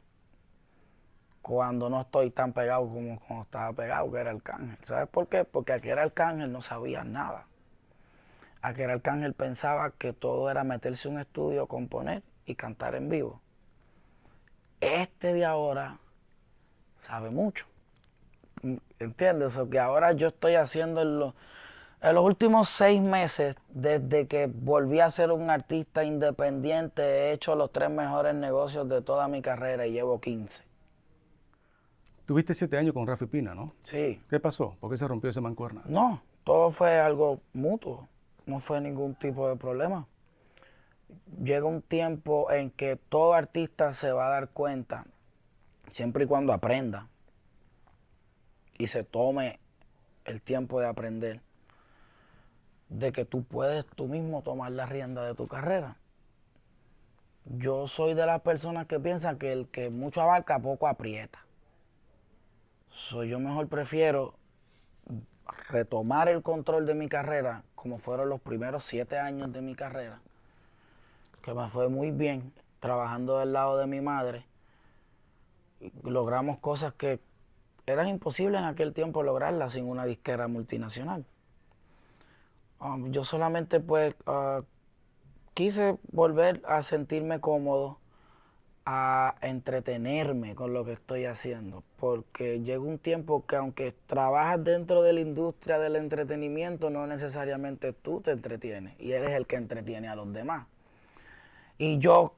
[1.44, 4.78] Cuando no estoy tan pegado como cuando estaba pegado, que era Arcángel.
[4.80, 5.44] ¿Sabes por qué?
[5.44, 7.44] Porque aquel Arcángel no sabía nada.
[8.62, 13.42] Aquel Arcángel pensaba que todo era meterse en un estudio, componer y cantar en vivo.
[14.80, 15.98] Este de ahora
[16.96, 17.66] sabe mucho.
[18.98, 19.58] ¿Entiendes?
[19.58, 21.34] O que ahora yo estoy haciendo en los,
[22.00, 27.54] en los últimos seis meses, desde que volví a ser un artista independiente, he hecho
[27.54, 30.72] los tres mejores negocios de toda mi carrera y llevo 15.
[32.26, 33.74] Tuviste siete años con Rafi Pina, ¿no?
[33.80, 34.22] Sí.
[34.30, 34.76] ¿Qué pasó?
[34.80, 35.82] ¿Por qué se rompió ese mancuerna?
[35.84, 38.08] No, todo fue algo mutuo.
[38.46, 40.06] No fue ningún tipo de problema.
[41.42, 45.04] Llega un tiempo en que todo artista se va a dar cuenta,
[45.90, 47.08] siempre y cuando aprenda,
[48.78, 49.60] y se tome
[50.24, 51.40] el tiempo de aprender
[52.88, 55.96] de que tú puedes tú mismo tomar la rienda de tu carrera.
[57.44, 61.44] Yo soy de las personas que piensan que el que mucho abarca poco aprieta.
[62.94, 64.34] So, yo mejor prefiero
[65.68, 70.20] retomar el control de mi carrera como fueron los primeros siete años de mi carrera,
[71.42, 74.46] que me fue muy bien trabajando del lado de mi madre.
[76.04, 77.18] Logramos cosas que
[77.84, 81.24] era imposible en aquel tiempo lograrla sin una disquera multinacional.
[82.78, 84.62] Um, yo solamente pues uh,
[85.52, 87.98] quise volver a sentirme cómodo,
[88.86, 95.02] a entretenerme con lo que estoy haciendo, porque llega un tiempo que aunque trabajas dentro
[95.02, 100.08] de la industria del entretenimiento, no necesariamente tú te entretienes y eres el que entretiene
[100.08, 100.66] a los demás.
[101.78, 102.34] Y yo,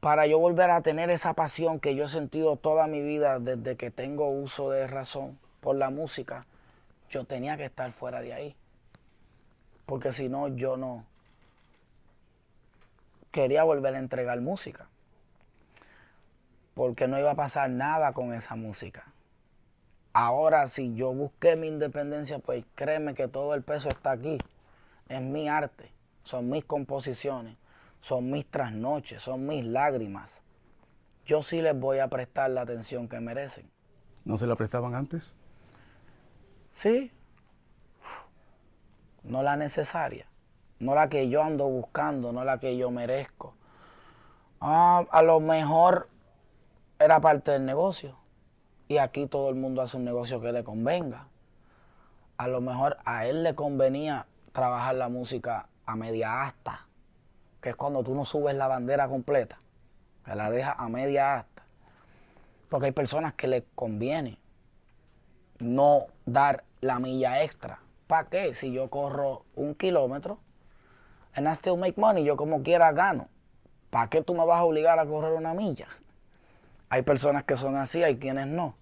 [0.00, 3.76] para yo volver a tener esa pasión que yo he sentido toda mi vida desde
[3.76, 6.46] que tengo uso de razón por la música,
[7.10, 8.56] yo tenía que estar fuera de ahí.
[9.86, 11.04] Porque si no, yo no
[13.30, 14.89] quería volver a entregar música.
[16.80, 19.12] Porque no iba a pasar nada con esa música.
[20.14, 24.38] Ahora, si yo busqué mi independencia, pues créeme que todo el peso está aquí.
[25.06, 27.58] Es mi arte, son mis composiciones,
[28.00, 30.42] son mis trasnoches, son mis lágrimas.
[31.26, 33.70] Yo sí les voy a prestar la atención que merecen.
[34.24, 35.36] ¿No se la prestaban antes?
[36.70, 37.12] Sí.
[39.22, 40.24] No la necesaria.
[40.78, 43.54] No la que yo ando buscando, no la que yo merezco.
[44.62, 46.08] Ah, a lo mejor
[47.00, 48.16] era parte del negocio.
[48.86, 51.28] Y aquí todo el mundo hace un negocio que le convenga.
[52.36, 56.86] A lo mejor a él le convenía trabajar la música a media asta,
[57.60, 59.58] que es cuando tú no subes la bandera completa,
[60.24, 61.64] que la dejas a media asta.
[62.68, 64.38] Porque hay personas que le conviene
[65.58, 67.80] no dar la milla extra.
[68.06, 68.54] ¿Para qué?
[68.54, 70.38] Si yo corro un kilómetro,
[71.34, 73.28] and I still make money, yo como quiera gano.
[73.90, 75.88] ¿Para qué tú me vas a obligar a correr una milla?
[76.90, 78.74] Hay personas que son así, hay quienes no.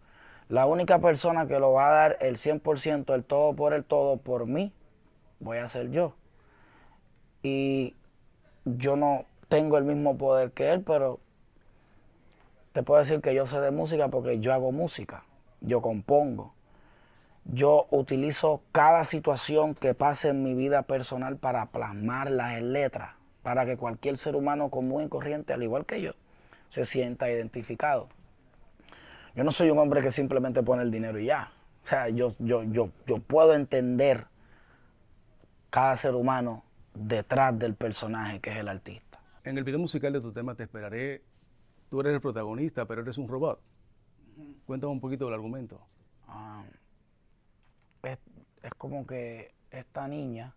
[0.49, 4.16] La única persona que lo va a dar el 100%, el todo por el todo,
[4.16, 4.73] por mí,
[5.40, 6.14] voy a ser yo.
[7.42, 7.94] Y
[8.64, 11.21] yo no tengo el mismo poder que él, pero
[12.73, 15.25] te puedo decir que yo sé de música porque yo hago música,
[15.61, 16.55] yo compongo.
[17.44, 23.11] Yo utilizo cada situación que pase en mi vida personal para plasmarla en letras,
[23.42, 26.12] para que cualquier ser humano común y corriente, al igual que yo,
[26.69, 28.09] se sienta identificado.
[29.35, 31.53] Yo no soy un hombre que simplemente pone el dinero y ya.
[31.85, 34.27] O sea, yo, yo, yo, yo puedo entender
[35.71, 39.21] cada ser humano detrás del personaje que es el artista.
[39.45, 41.23] En el video musical de tu tema Te Esperaré,
[41.89, 43.61] tú eres el protagonista, pero eres un robot.
[44.67, 45.81] Cuéntame un poquito del argumento.
[46.27, 46.65] Ah,
[48.03, 48.19] es,
[48.63, 50.57] es, como que esta niña,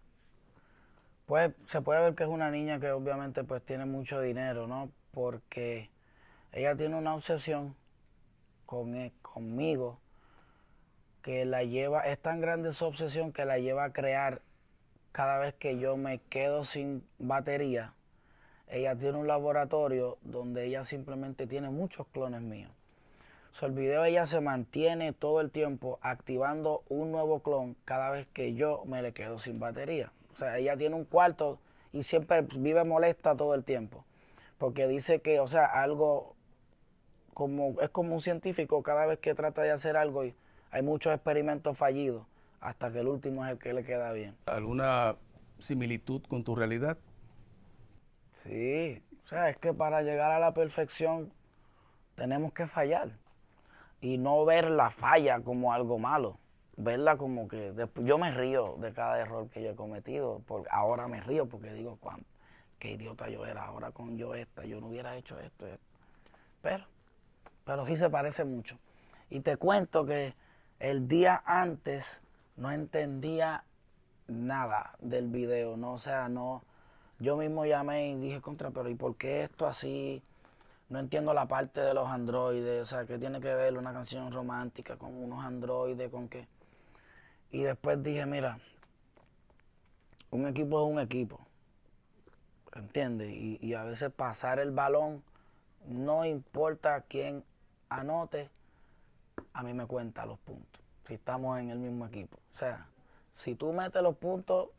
[1.28, 4.90] pues se puede ver que es una niña que obviamente pues tiene mucho dinero, ¿no?
[5.12, 5.91] Porque
[6.52, 7.76] ella tiene una obsesión
[8.66, 10.00] con, e, conmigo
[11.22, 14.42] que la lleva, es tan grande su obsesión que la lleva a crear
[15.12, 17.94] cada vez que yo me quedo sin batería,
[18.68, 22.72] ella tiene un laboratorio donde ella simplemente tiene muchos clones míos.
[23.52, 28.26] So, el video ella se mantiene todo el tiempo activando un nuevo clon cada vez
[28.32, 30.14] que yo me le quedo sin batería.
[30.32, 31.60] O sea, ella tiene un cuarto
[31.92, 34.06] y siempre vive molesta todo el tiempo.
[34.58, 36.38] Porque dice que, o sea, algo
[37.34, 40.34] como es como un científico cada vez que trata de hacer algo y
[40.72, 42.26] hay muchos experimentos fallidos
[42.60, 44.36] hasta que el último es el que le queda bien.
[44.46, 45.16] ¿Alguna
[45.60, 46.98] similitud con tu realidad?
[48.34, 51.32] Sí, o sea, es que para llegar a la perfección
[52.16, 53.12] tenemos que fallar
[54.00, 56.40] y no ver la falla como algo malo,
[56.78, 61.08] verla como que yo me río de cada error que yo he cometido, porque ahora
[61.08, 62.26] me río porque digo, ¿cuánto?
[62.82, 65.86] qué idiota yo era, ahora con yo esta, yo no hubiera hecho esto, esto.
[66.64, 66.84] Pero,
[67.66, 68.78] pero sí se parece mucho.
[69.30, 70.34] Y te cuento que
[70.80, 72.22] el día antes
[72.58, 73.64] no entendía
[74.28, 75.94] nada del video, ¿no?
[75.94, 76.64] O sea, no,
[77.20, 80.22] yo mismo llamé y dije, contra, pero ¿y por qué esto así?
[80.90, 84.32] No entiendo la parte de los androides, o sea, ¿qué tiene que ver una canción
[84.32, 86.48] romántica con unos androides, con qué?
[87.52, 88.60] Y después dije, mira,
[90.32, 91.40] un equipo es un equipo,
[92.74, 93.32] ¿entiendes?
[93.32, 95.24] Y, y a veces pasar el balón,
[95.88, 97.44] no importa quién
[97.92, 98.50] anote,
[99.54, 102.38] a mí me cuenta los puntos si estamos en el mismo equipo.
[102.38, 102.88] O sea,
[103.32, 104.70] si tú metes los puntos,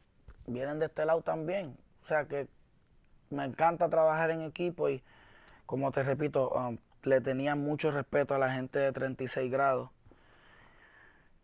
[0.47, 1.77] vienen de este lado también.
[2.03, 2.49] O sea que
[3.31, 5.03] me encanta trabajar en equipo y
[5.67, 9.91] como te repito, um, le tenía mucho respeto a la gente de 36 grados.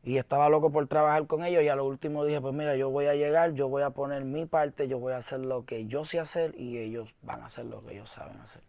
[0.04, 2.88] Y estaba loco por trabajar con ellos y a lo último dije, pues mira, yo
[2.88, 5.87] voy a llegar, yo voy a poner mi parte, yo voy a hacer lo que
[5.87, 8.62] yo sé hacer y ellos van a hacer lo que ellos saben hacer.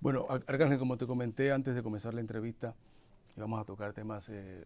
[0.00, 2.74] Bueno, Arcángel, como te comenté antes de comenzar la entrevista,
[3.36, 4.64] íbamos a tocar temas eh,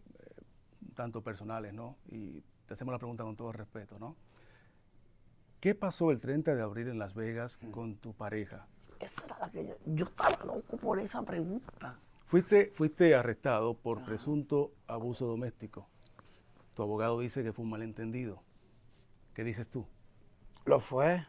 [0.95, 1.97] tanto personales, ¿no?
[2.07, 4.15] Y te hacemos la pregunta con todo respeto, ¿no?
[5.59, 8.67] ¿Qué pasó el 30 de abril en Las Vegas con tu pareja?
[8.99, 11.97] Esa era la que yo, yo estaba loco por esa pregunta.
[12.23, 15.89] Fuiste, fuiste arrestado por presunto abuso doméstico.
[16.75, 18.41] Tu abogado dice que fue un malentendido.
[19.33, 19.85] ¿Qué dices tú?
[20.63, 21.25] Lo fue.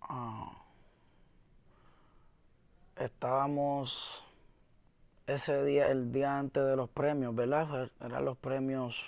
[0.00, 0.60] Ah.
[3.00, 4.22] Estábamos
[5.26, 7.90] ese día, el día antes de los premios, ¿verdad?
[7.98, 9.02] Eran los premios,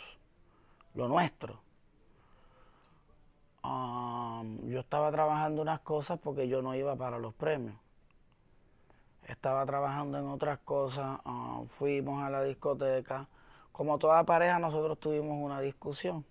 [0.94, 1.60] lo nuestro.
[3.62, 7.74] Um, yo estaba trabajando unas cosas porque yo no iba para los premios.
[9.26, 13.28] Estaba trabajando en otras cosas, uh, fuimos a la discoteca.
[13.72, 16.24] Como toda pareja, nosotros tuvimos una discusión.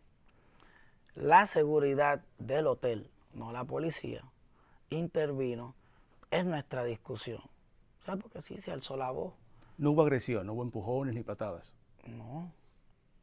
[1.13, 4.24] La seguridad del hotel, no la policía,
[4.89, 5.76] intervino
[6.32, 7.50] en nuestra discusión.
[8.01, 8.21] ¿Sabes?
[8.21, 9.33] Porque sí se alzó la voz.
[9.77, 11.75] No hubo agresión, no hubo empujones ni patadas.
[12.05, 12.51] No.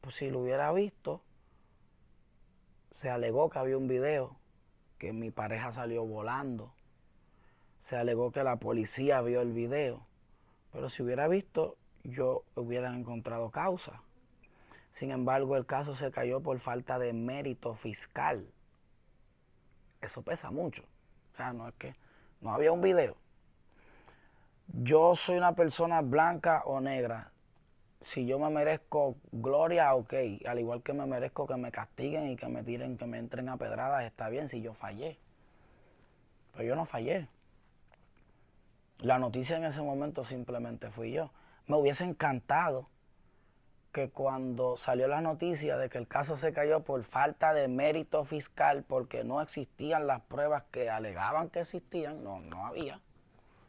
[0.01, 1.21] Pues si lo hubiera visto,
[2.91, 4.37] se alegó que había un video,
[4.97, 6.73] que mi pareja salió volando.
[7.79, 10.07] Se alegó que la policía vio el video.
[10.73, 14.03] Pero si hubiera visto, yo hubiera encontrado causa.
[14.91, 18.49] Sin embargo, el caso se cayó por falta de mérito fiscal.
[20.01, 20.85] Eso pesa mucho.
[21.33, 21.95] O sea, no es que
[22.41, 23.17] no había un video.
[24.73, 27.33] Yo soy una persona blanca o negra
[28.01, 30.15] si yo me merezco gloria, ok.
[30.47, 33.49] Al igual que me merezco que me castiguen y que me tiren, que me entren
[33.49, 35.19] a pedradas, está bien si yo fallé.
[36.53, 37.29] Pero yo no fallé.
[39.01, 41.31] La noticia en ese momento simplemente fui yo.
[41.67, 42.89] Me hubiese encantado
[43.93, 48.25] que cuando salió la noticia de que el caso se cayó por falta de mérito
[48.25, 53.01] fiscal, porque no existían las pruebas que alegaban que existían, no, no había,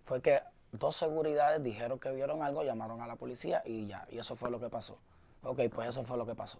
[0.05, 4.17] fue que dos seguridades dijeron que vieron algo, llamaron a la policía y ya, y
[4.17, 4.97] eso fue lo que pasó.
[5.43, 6.59] Ok, pues eso fue lo que pasó.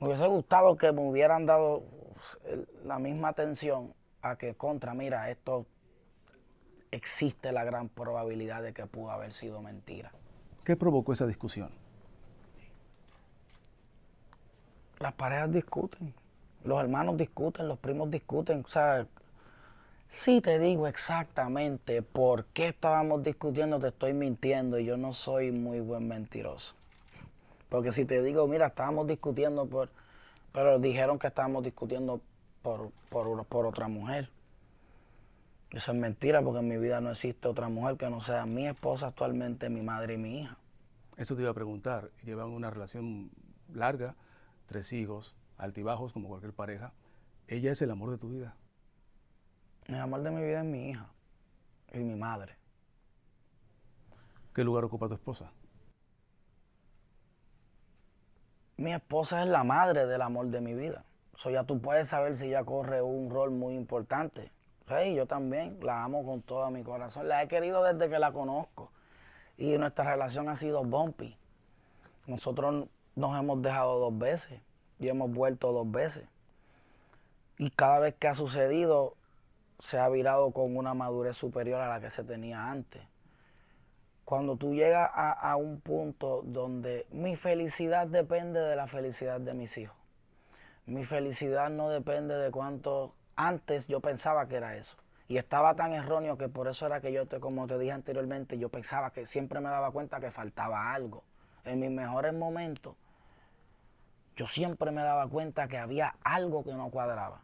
[0.00, 1.82] Me hubiese gustado que me hubieran dado
[2.84, 5.66] la misma atención a que contra, mira, esto
[6.90, 10.12] existe la gran probabilidad de que pudo haber sido mentira.
[10.64, 11.70] ¿Qué provocó esa discusión?
[14.98, 16.14] Las parejas discuten,
[16.64, 19.06] los hermanos discuten, los primos discuten, o sea,
[20.08, 25.52] si te digo exactamente por qué estábamos discutiendo, te estoy mintiendo y yo no soy
[25.52, 26.74] muy buen mentiroso.
[27.68, 29.90] Porque si te digo, mira, estábamos discutiendo por,
[30.52, 32.22] pero dijeron que estábamos discutiendo
[32.62, 34.30] por, por, por otra mujer.
[35.70, 38.66] Eso es mentira porque en mi vida no existe otra mujer que no sea mi
[38.66, 40.56] esposa actualmente, mi madre y mi hija.
[41.18, 42.10] Eso te iba a preguntar.
[42.24, 43.30] Llevan una relación
[43.74, 44.14] larga,
[44.66, 46.94] tres hijos, altibajos como cualquier pareja.
[47.46, 48.56] ¿Ella es el amor de tu vida?
[49.88, 51.06] El amor de mi vida es mi hija
[51.92, 52.56] y mi madre.
[54.54, 55.50] ¿Qué lugar ocupa tu esposa?
[58.76, 61.04] Mi esposa es la madre del amor de mi vida.
[61.34, 64.52] So ya tú puedes saber si ella corre un rol muy importante.
[64.88, 67.26] Sí, yo también la amo con todo mi corazón.
[67.26, 68.92] La he querido desde que la conozco.
[69.56, 71.36] Y nuestra relación ha sido bumpy.
[72.26, 74.60] Nosotros nos hemos dejado dos veces
[74.98, 76.28] y hemos vuelto dos veces.
[77.56, 79.16] Y cada vez que ha sucedido,
[79.78, 83.02] se ha virado con una madurez superior a la que se tenía antes.
[84.24, 89.78] Cuando tú llegas a, un punto donde mi felicidad depende de la felicidad de mis
[89.78, 89.96] hijos.
[90.84, 94.98] Mi felicidad no depende de cuánto antes yo pensaba que era eso.
[95.28, 98.58] Y estaba tan erróneo que por eso era que yo, te, como te dije anteriormente,
[98.58, 101.24] yo pensaba que siempre me daba cuenta que faltaba algo.
[101.64, 102.96] En mis mejores momentos,
[104.36, 107.42] yo siempre me daba cuenta que había algo que no cuadraba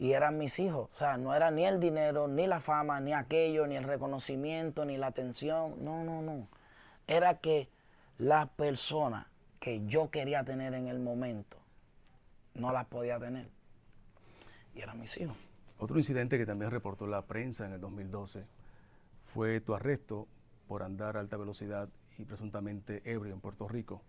[0.00, 0.88] y eran mis hijos.
[0.94, 4.86] O sea, no era ni el dinero, ni la fama, ni aquello, ni el reconocimiento,
[4.86, 5.84] ni la atención.
[5.84, 6.48] No, no, no.
[7.06, 7.68] Era que
[8.16, 9.26] la persona
[9.60, 11.58] que yo quería tener en el momento
[12.54, 13.46] no las podía tener.
[14.74, 15.36] Y eran mis hijos.
[15.78, 18.46] Otro incidente que también reportó la prensa en el 2012
[19.26, 20.26] fue tu arresto
[20.66, 24.00] por andar a alta velocidad y presuntamente ebrio en Puerto Rico.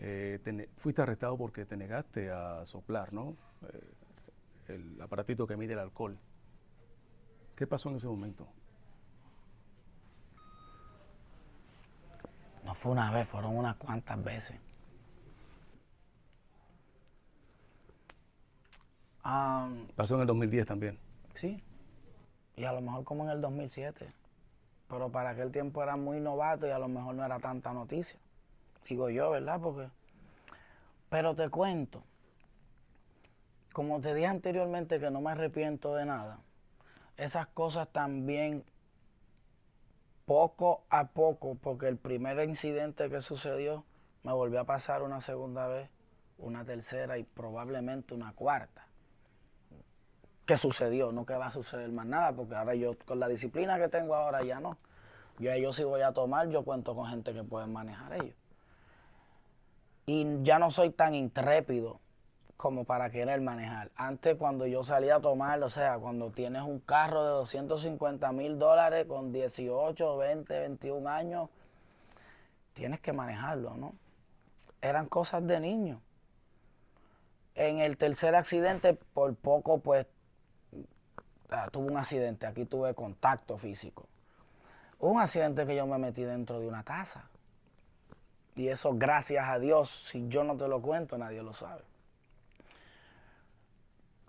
[0.00, 3.36] Eh, fuiste arrestado porque te negaste a soplar, ¿no?
[3.72, 3.97] Eh,
[4.68, 6.18] el aparatito que mide el alcohol.
[7.56, 8.46] ¿Qué pasó en ese momento?
[12.64, 14.60] No fue una vez, fueron unas cuantas veces.
[19.94, 20.98] pasó en el 2010 también.
[21.34, 21.62] Sí.
[22.56, 24.12] Y a lo mejor como en el 2007.
[24.88, 28.18] Pero para aquel tiempo era muy novato y a lo mejor no era tanta noticia.
[28.88, 29.60] Digo yo, ¿verdad?
[29.60, 29.90] Porque...
[31.10, 32.02] Pero te cuento
[33.78, 36.40] como te dije anteriormente que no me arrepiento de nada,
[37.16, 38.64] esas cosas también
[40.26, 43.84] poco a poco, porque el primer incidente que sucedió
[44.24, 45.90] me volvió a pasar una segunda vez,
[46.38, 48.84] una tercera y probablemente una cuarta.
[50.44, 51.12] ¿Qué sucedió?
[51.12, 54.16] No que va a suceder más nada, porque ahora yo, con la disciplina que tengo
[54.16, 54.76] ahora ya no.
[55.38, 58.34] Yo, yo si voy a tomar, yo cuento con gente que puede manejar ellos.
[60.04, 62.00] Y ya no soy tan intrépido
[62.58, 63.92] como para querer manejar.
[63.94, 68.58] Antes cuando yo salía a tomar, o sea, cuando tienes un carro de 250 mil
[68.58, 71.48] dólares con 18, 20, 21 años,
[72.72, 73.94] tienes que manejarlo, ¿no?
[74.82, 76.02] Eran cosas de niño.
[77.54, 80.06] en el tercer accidente, por poco, pues,
[81.50, 82.46] ah, tuve un accidente.
[82.46, 84.06] Aquí tuve contacto físico.
[84.98, 87.28] Un accidente que yo me metí dentro de una casa.
[88.56, 91.82] Y eso, gracias a Dios, si yo no te lo cuento, nadie lo sabe.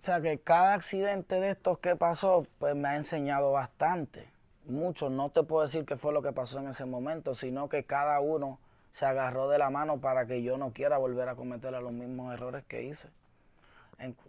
[0.00, 4.30] O sea que cada accidente de estos que pasó, pues me ha enseñado bastante.
[4.64, 7.84] Mucho, no te puedo decir qué fue lo que pasó en ese momento, sino que
[7.84, 8.58] cada uno
[8.92, 12.32] se agarró de la mano para que yo no quiera volver a cometer los mismos
[12.32, 13.10] errores que hice.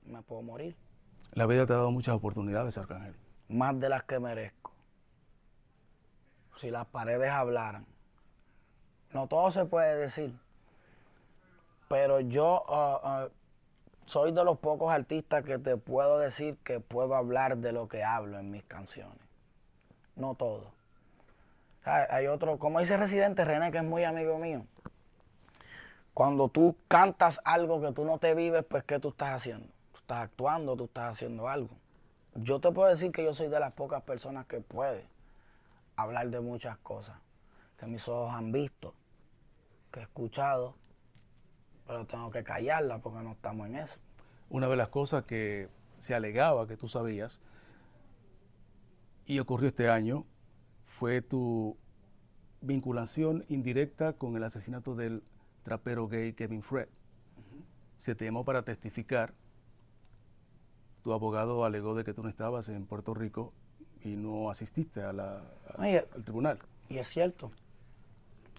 [0.05, 0.75] me puedo morir.
[1.35, 3.15] La vida te ha dado muchas oportunidades, Arcángel.
[3.47, 4.73] Más de las que merezco.
[6.57, 7.85] Si las paredes hablaran.
[9.13, 10.37] No todo se puede decir.
[11.87, 13.40] Pero yo uh, uh,
[14.11, 18.03] soy de los pocos artistas que te puedo decir que puedo hablar de lo que
[18.03, 19.17] hablo en mis canciones.
[20.17, 20.73] No todo.
[21.85, 24.65] Hay otro, como dice Residente René, que es muy amigo mío.
[26.13, 29.67] Cuando tú cantas algo que tú no te vives, pues ¿qué tú estás haciendo?
[29.93, 31.69] Tú estás actuando, tú estás haciendo algo.
[32.35, 35.05] Yo te puedo decir que yo soy de las pocas personas que puede
[35.95, 37.15] hablar de muchas cosas
[37.77, 38.93] que mis ojos han visto,
[39.89, 40.75] que he escuchado,
[41.91, 43.99] pero tengo que callarla porque no estamos en eso.
[44.49, 45.67] Una de las cosas que
[45.97, 47.41] se alegaba que tú sabías
[49.25, 50.25] y ocurrió este año
[50.83, 51.77] fue tu
[52.61, 55.21] vinculación indirecta con el asesinato del
[55.63, 56.87] trapero gay Kevin Fred.
[57.97, 59.33] Se te llamó para testificar.
[61.03, 63.51] Tu abogado alegó de que tú no estabas en Puerto Rico
[64.01, 65.43] y no asististe a la,
[65.75, 66.57] al tribunal.
[66.87, 67.51] Y es cierto.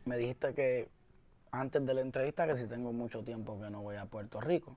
[0.04, 0.90] Me dijiste que
[1.52, 4.76] antes de la entrevista que si tengo mucho tiempo que no voy a Puerto Rico.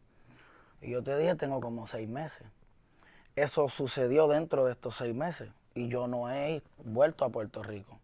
[0.81, 2.45] Y yo te dije, tengo como seis meses.
[3.35, 7.99] Eso sucedió dentro de estos seis meses y yo no he vuelto a Puerto Rico.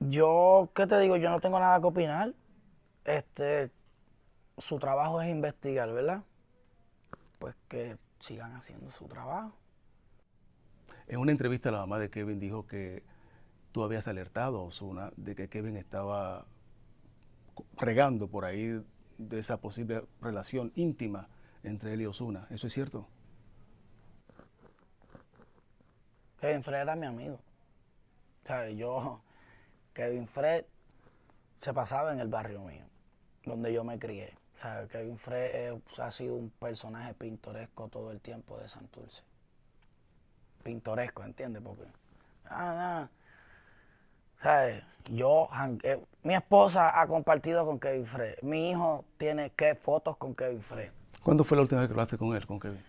[0.00, 1.16] Yo, ¿qué te digo?
[1.16, 2.34] Yo no tengo nada que opinar.
[3.04, 3.70] Este,
[4.56, 6.22] su trabajo es investigar, ¿verdad?
[7.38, 9.52] Pues que sigan haciendo su trabajo.
[11.06, 13.02] En una entrevista la mamá de Kevin dijo que
[13.78, 16.46] tú habías alertado a Osuna de que Kevin estaba
[17.76, 18.84] regando por ahí
[19.18, 21.28] de esa posible relación íntima
[21.62, 22.48] entre él y Osuna.
[22.50, 23.06] ¿Eso es cierto?
[26.40, 27.36] Kevin Fred era mi amigo.
[27.36, 29.22] O sea, yo,
[29.92, 30.64] Kevin Fred
[31.54, 32.84] se pasaba en el barrio mío,
[33.44, 34.34] donde yo me crié.
[34.56, 39.22] O sea, Kevin Fred ha sido un personaje pintoresco todo el tiempo de Santurce.
[40.64, 41.62] Pintoresco, ¿entiendes?
[41.62, 41.84] Porque,
[42.46, 43.08] ah,
[44.42, 44.82] ¿sabes?
[45.10, 45.48] Yo,
[45.82, 48.34] eh, mi esposa ha compartido con Kevin Fred.
[48.42, 49.74] Mi hijo tiene ¿qué?
[49.74, 50.90] fotos con Kevin Fred.
[51.22, 52.82] ¿Cuándo fue la última vez que hablaste con él, con Kevin?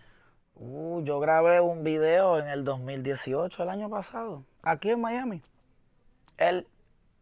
[0.56, 5.42] Uh, yo grabé un video en el 2018, el año pasado, aquí en Miami.
[6.36, 6.66] Él,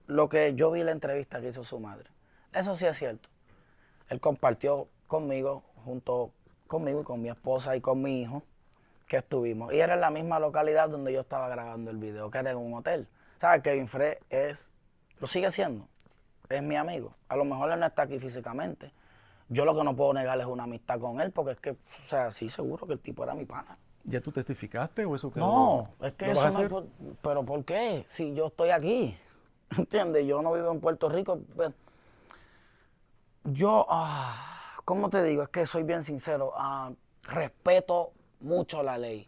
[0.06, 2.10] lo que yo vi la entrevista que hizo su madre.
[2.52, 3.28] Eso sí es cierto.
[4.08, 6.32] Él compartió conmigo, junto
[6.66, 8.42] conmigo y con mi esposa y con mi hijo,
[9.06, 9.72] que estuvimos.
[9.72, 12.56] Y era en la misma localidad donde yo estaba grabando el video, que era en
[12.56, 13.06] un hotel.
[13.39, 13.62] ¿Sabes?
[13.62, 14.70] Kevin Frey es,
[15.20, 15.86] lo sigue siendo,
[16.49, 17.12] es mi amigo.
[17.28, 18.93] A lo mejor él no está aquí físicamente.
[19.49, 21.76] Yo lo que no puedo negar es una amistad con él, porque es que, o
[22.07, 23.78] sea, sí, seguro que el tipo era mi pana.
[24.05, 25.47] ¿Ya tú testificaste o eso quedó?
[25.47, 26.86] No, es que eso no.
[27.22, 28.05] Pero ¿por qué?
[28.09, 29.16] Si yo estoy aquí,
[29.76, 30.26] ¿entiendes?
[30.26, 31.41] Yo no vivo en Puerto Rico.
[31.55, 31.70] Pues,
[33.45, 35.45] yo, ah, ¿cómo te digo?
[35.45, 36.53] Es que soy bien sincero.
[36.57, 36.91] Ah,
[37.22, 38.11] respeto
[38.41, 39.26] mucho la ley.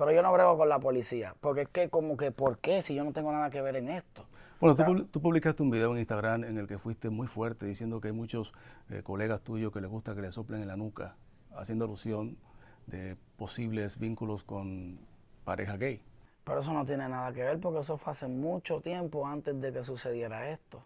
[0.00, 2.94] Pero yo no brego con la policía, porque es que como que, ¿por qué si
[2.94, 4.24] yo no tengo nada que ver en esto?
[4.58, 4.74] Bueno,
[5.04, 8.14] tú, publicaste un video en Instagram en el que fuiste muy fuerte diciendo que hay
[8.14, 8.54] muchos
[8.88, 11.16] eh, colegas tuyos que les gusta que le soplen en la nuca,
[11.54, 12.38] haciendo alusión
[12.86, 14.98] de posibles vínculos con
[15.44, 16.00] pareja gay.
[16.44, 19.70] Pero eso no tiene nada que ver porque eso fue hace mucho tiempo antes de
[19.70, 20.82] que sucediera esto.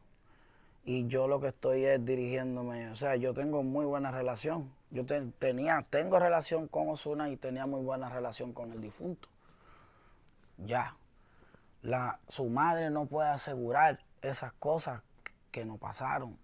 [0.84, 5.05] Y yo lo que estoy es dirigiéndome, o sea, yo tengo muy buena relación yo
[5.40, 9.28] tenía, tengo relación con Osuna y tenía muy buena relación con el difunto.
[10.57, 10.97] Ya.
[11.82, 15.03] La, su madre no puede asegurar esas cosas
[15.51, 16.38] que no pasaron.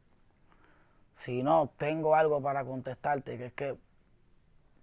[1.12, 3.78] Si no, tengo algo para contestarte, que es que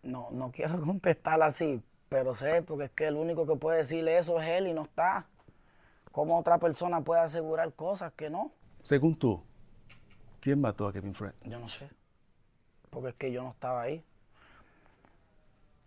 [0.01, 4.17] no, no quiero contestar así, pero sé, porque es que el único que puede decirle
[4.17, 5.25] eso es él y no está.
[6.13, 8.53] ¿Cómo otra persona puede asegurar cosas que no?
[8.81, 9.43] Según tú,
[10.39, 11.33] ¿quién mató a Kevin Fred?
[11.43, 11.96] Yo no sé
[12.89, 14.03] porque es que yo no estaba ahí.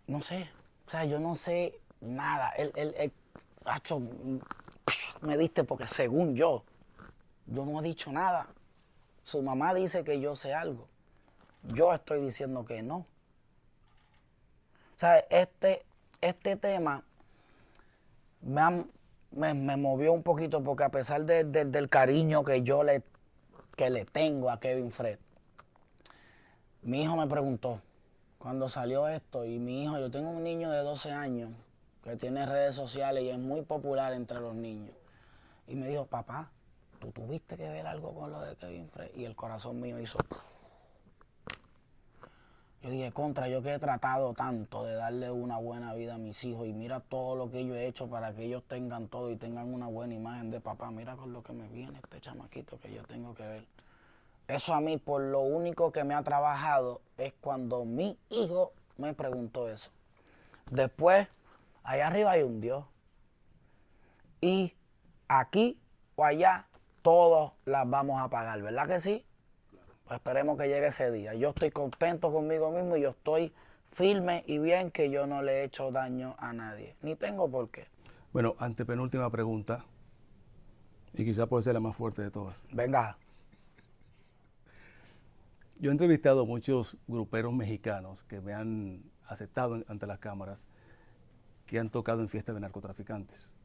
[0.07, 0.49] No sé,
[0.87, 2.49] o sea, yo no sé nada.
[2.51, 3.11] Él, él, él
[5.21, 6.63] me diste porque según yo,
[7.47, 8.47] yo no he dicho nada.
[9.23, 10.87] Su mamá dice que yo sé algo.
[11.63, 12.97] Yo estoy diciendo que no.
[12.97, 13.05] O
[14.97, 15.83] sea, este,
[16.21, 17.03] este tema
[18.41, 23.03] me, me, movió un poquito porque a pesar del cariño que yo le,
[23.75, 25.19] que le tengo a Kevin Fred,
[26.83, 27.79] Mi hijo me preguntó,
[28.39, 31.51] cuando salió esto, y mi hijo, yo tengo un niño de 12 años
[32.03, 34.95] que tiene redes sociales y es muy popular entre los niños.
[35.67, 36.49] Y me dijo, papá,
[36.99, 39.11] ¿tú tuviste que ver algo con lo de Kevin Frey?
[39.15, 40.17] Y el corazón mío hizo...
[42.81, 46.43] Yo dije, contra, yo que he tratado tanto de darle una buena vida a mis
[46.45, 49.35] hijos y mira todo lo que yo he hecho para que ellos tengan todo y
[49.35, 50.89] tengan una buena imagen de papá.
[50.89, 53.65] Mira con lo que me viene este chamaquito que yo tengo que ver.
[54.51, 59.13] Eso a mí, por lo único que me ha trabajado es cuando mi hijo me
[59.13, 59.91] preguntó eso.
[60.69, 61.29] Después,
[61.83, 62.83] allá arriba hay un Dios.
[64.41, 64.75] Y
[65.29, 65.79] aquí
[66.17, 66.67] o allá,
[67.01, 69.25] todos las vamos a pagar, ¿verdad que sí?
[70.03, 71.33] Pues esperemos que llegue ese día.
[71.33, 73.53] Yo estoy contento conmigo mismo y yo estoy
[73.89, 76.97] firme y bien que yo no le he hecho daño a nadie.
[77.03, 77.87] Ni tengo por qué.
[78.33, 79.85] Bueno, antepenúltima pregunta.
[81.13, 82.65] Y quizá puede ser la más fuerte de todas.
[82.73, 83.17] Venga.
[85.81, 90.67] Yo he entrevistado a muchos gruperos mexicanos que me han aceptado ante las cámaras
[91.65, 93.55] que han tocado en fiestas de narcotraficantes.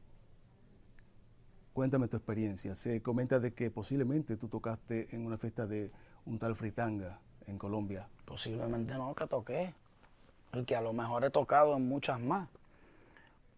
[1.73, 2.73] Cuéntame tu experiencia.
[2.73, 5.91] Se comenta de que posiblemente tú tocaste en una fiesta de
[6.25, 8.07] un tal Fritanga en Colombia.
[8.25, 9.75] Posiblemente no, que toqué.
[10.53, 12.49] Y que a lo mejor he tocado en muchas más.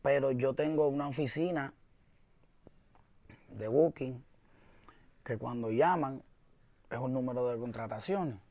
[0.01, 1.71] Pero yo tengo una oficina
[3.57, 4.21] de booking
[5.23, 6.21] que cuando llaman
[6.91, 8.48] es un número de contrataciones.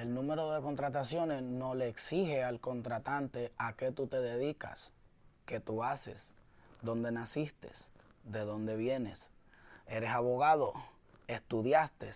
[0.00, 4.94] El número de contrataciones no le exige al contratante a qué tú te dedicas,
[5.44, 6.34] qué tú haces,
[6.80, 7.68] dónde naciste,
[8.24, 9.30] de dónde vienes.
[9.86, 10.72] Eres abogado,
[11.28, 12.08] estudiaste,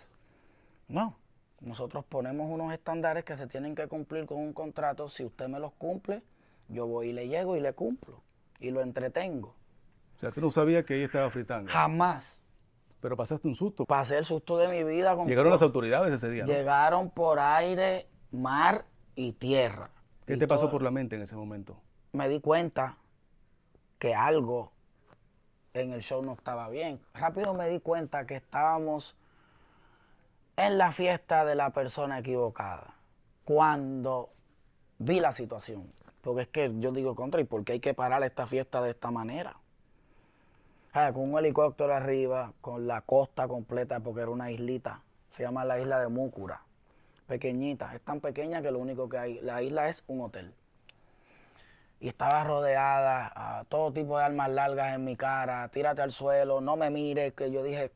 [0.88, 1.14] no,
[1.60, 5.08] nosotros ponemos unos estándares que se tienen que cumplir con un contrato.
[5.08, 6.22] Si usted me los cumple,
[6.68, 8.22] yo voy y le llego y le cumplo.
[8.60, 9.54] Y lo entretengo.
[10.16, 11.70] O sea, tú no sabías que ella estaba fritando.
[11.70, 12.43] Jamás.
[13.04, 13.84] Pero pasaste un susto.
[13.84, 15.14] Pasé el susto de mi vida.
[15.26, 16.46] Llegaron las autoridades ese día.
[16.46, 19.90] Llegaron por aire, mar y tierra.
[20.26, 21.76] ¿Qué te pasó por la mente en ese momento?
[22.12, 22.96] Me di cuenta
[23.98, 24.72] que algo
[25.74, 26.98] en el show no estaba bien.
[27.12, 29.14] Rápido me di cuenta que estábamos
[30.56, 32.94] en la fiesta de la persona equivocada.
[33.44, 34.30] Cuando
[34.96, 35.90] vi la situación.
[36.22, 38.92] Porque es que yo digo contra, ¿y por qué hay que parar esta fiesta de
[38.92, 39.58] esta manera?
[41.12, 45.02] Con un helicóptero arriba, con la costa completa, porque era una islita.
[45.30, 46.62] Se llama la isla de Múcura.
[47.26, 47.92] Pequeñita.
[47.94, 49.40] Es tan pequeña que lo único que hay.
[49.40, 50.54] La isla es un hotel.
[51.98, 55.66] Y estaba rodeada a todo tipo de armas largas en mi cara.
[55.68, 57.32] Tírate al suelo, no me mires.
[57.32, 57.90] Que yo dije,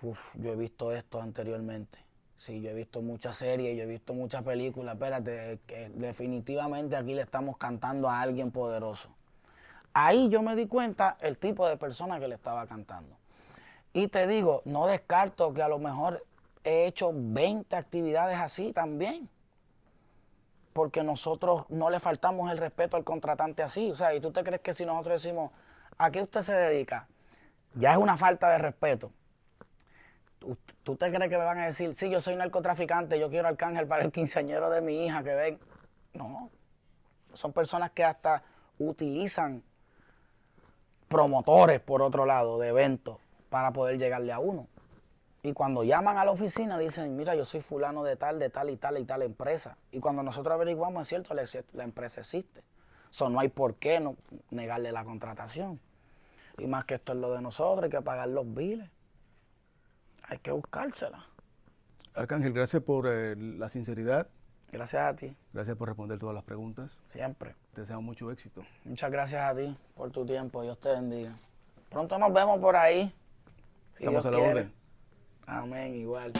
[0.00, 1.98] Uf, yo he visto esto anteriormente.
[2.38, 4.94] Sí, yo he visto muchas series, yo he visto muchas películas.
[4.94, 9.10] Espérate, que definitivamente aquí le estamos cantando a alguien poderoso.
[9.94, 13.16] Ahí yo me di cuenta el tipo de persona que le estaba cantando.
[13.92, 16.24] Y te digo, no descarto que a lo mejor
[16.64, 19.28] he hecho 20 actividades así también.
[20.72, 23.90] Porque nosotros no le faltamos el respeto al contratante así.
[23.90, 25.50] O sea, ¿y tú te crees que si nosotros decimos,
[25.98, 27.06] ¿a qué usted se dedica?
[27.74, 29.12] Ya es una falta de respeto.
[30.82, 33.86] ¿Tú te crees que me van a decir, sí, yo soy narcotraficante, yo quiero arcángel
[33.86, 35.58] para el quinceañero de mi hija que ven?
[36.14, 36.50] No.
[37.32, 38.42] Son personas que hasta
[38.78, 39.62] utilizan
[41.12, 43.18] promotores, por otro lado, de eventos
[43.50, 44.66] para poder llegarle a uno.
[45.42, 48.70] Y cuando llaman a la oficina dicen, mira, yo soy fulano de tal, de tal
[48.70, 49.76] y tal y tal empresa.
[49.90, 52.62] Y cuando nosotros averiguamos, es cierto, la, empresa existe.
[53.10, 54.16] So, no hay por qué no
[54.50, 55.80] negarle la contratación.
[56.58, 58.88] Y más que esto es lo de nosotros, hay que pagar los biles
[60.32, 61.26] hay que buscársela.
[62.14, 64.28] Arcángel, gracias por eh, la sinceridad.
[64.72, 65.36] Gracias a ti.
[65.52, 67.00] Gracias por responder todas las preguntas.
[67.10, 67.54] Siempre.
[67.74, 68.62] Te deseo mucho éxito.
[68.84, 70.62] Muchas gracias a ti por tu tiempo.
[70.62, 71.34] Dios te bendiga.
[71.90, 73.12] Pronto nos vemos por ahí.
[73.94, 74.72] Estamos a la orden.
[75.46, 76.32] Amén, igual.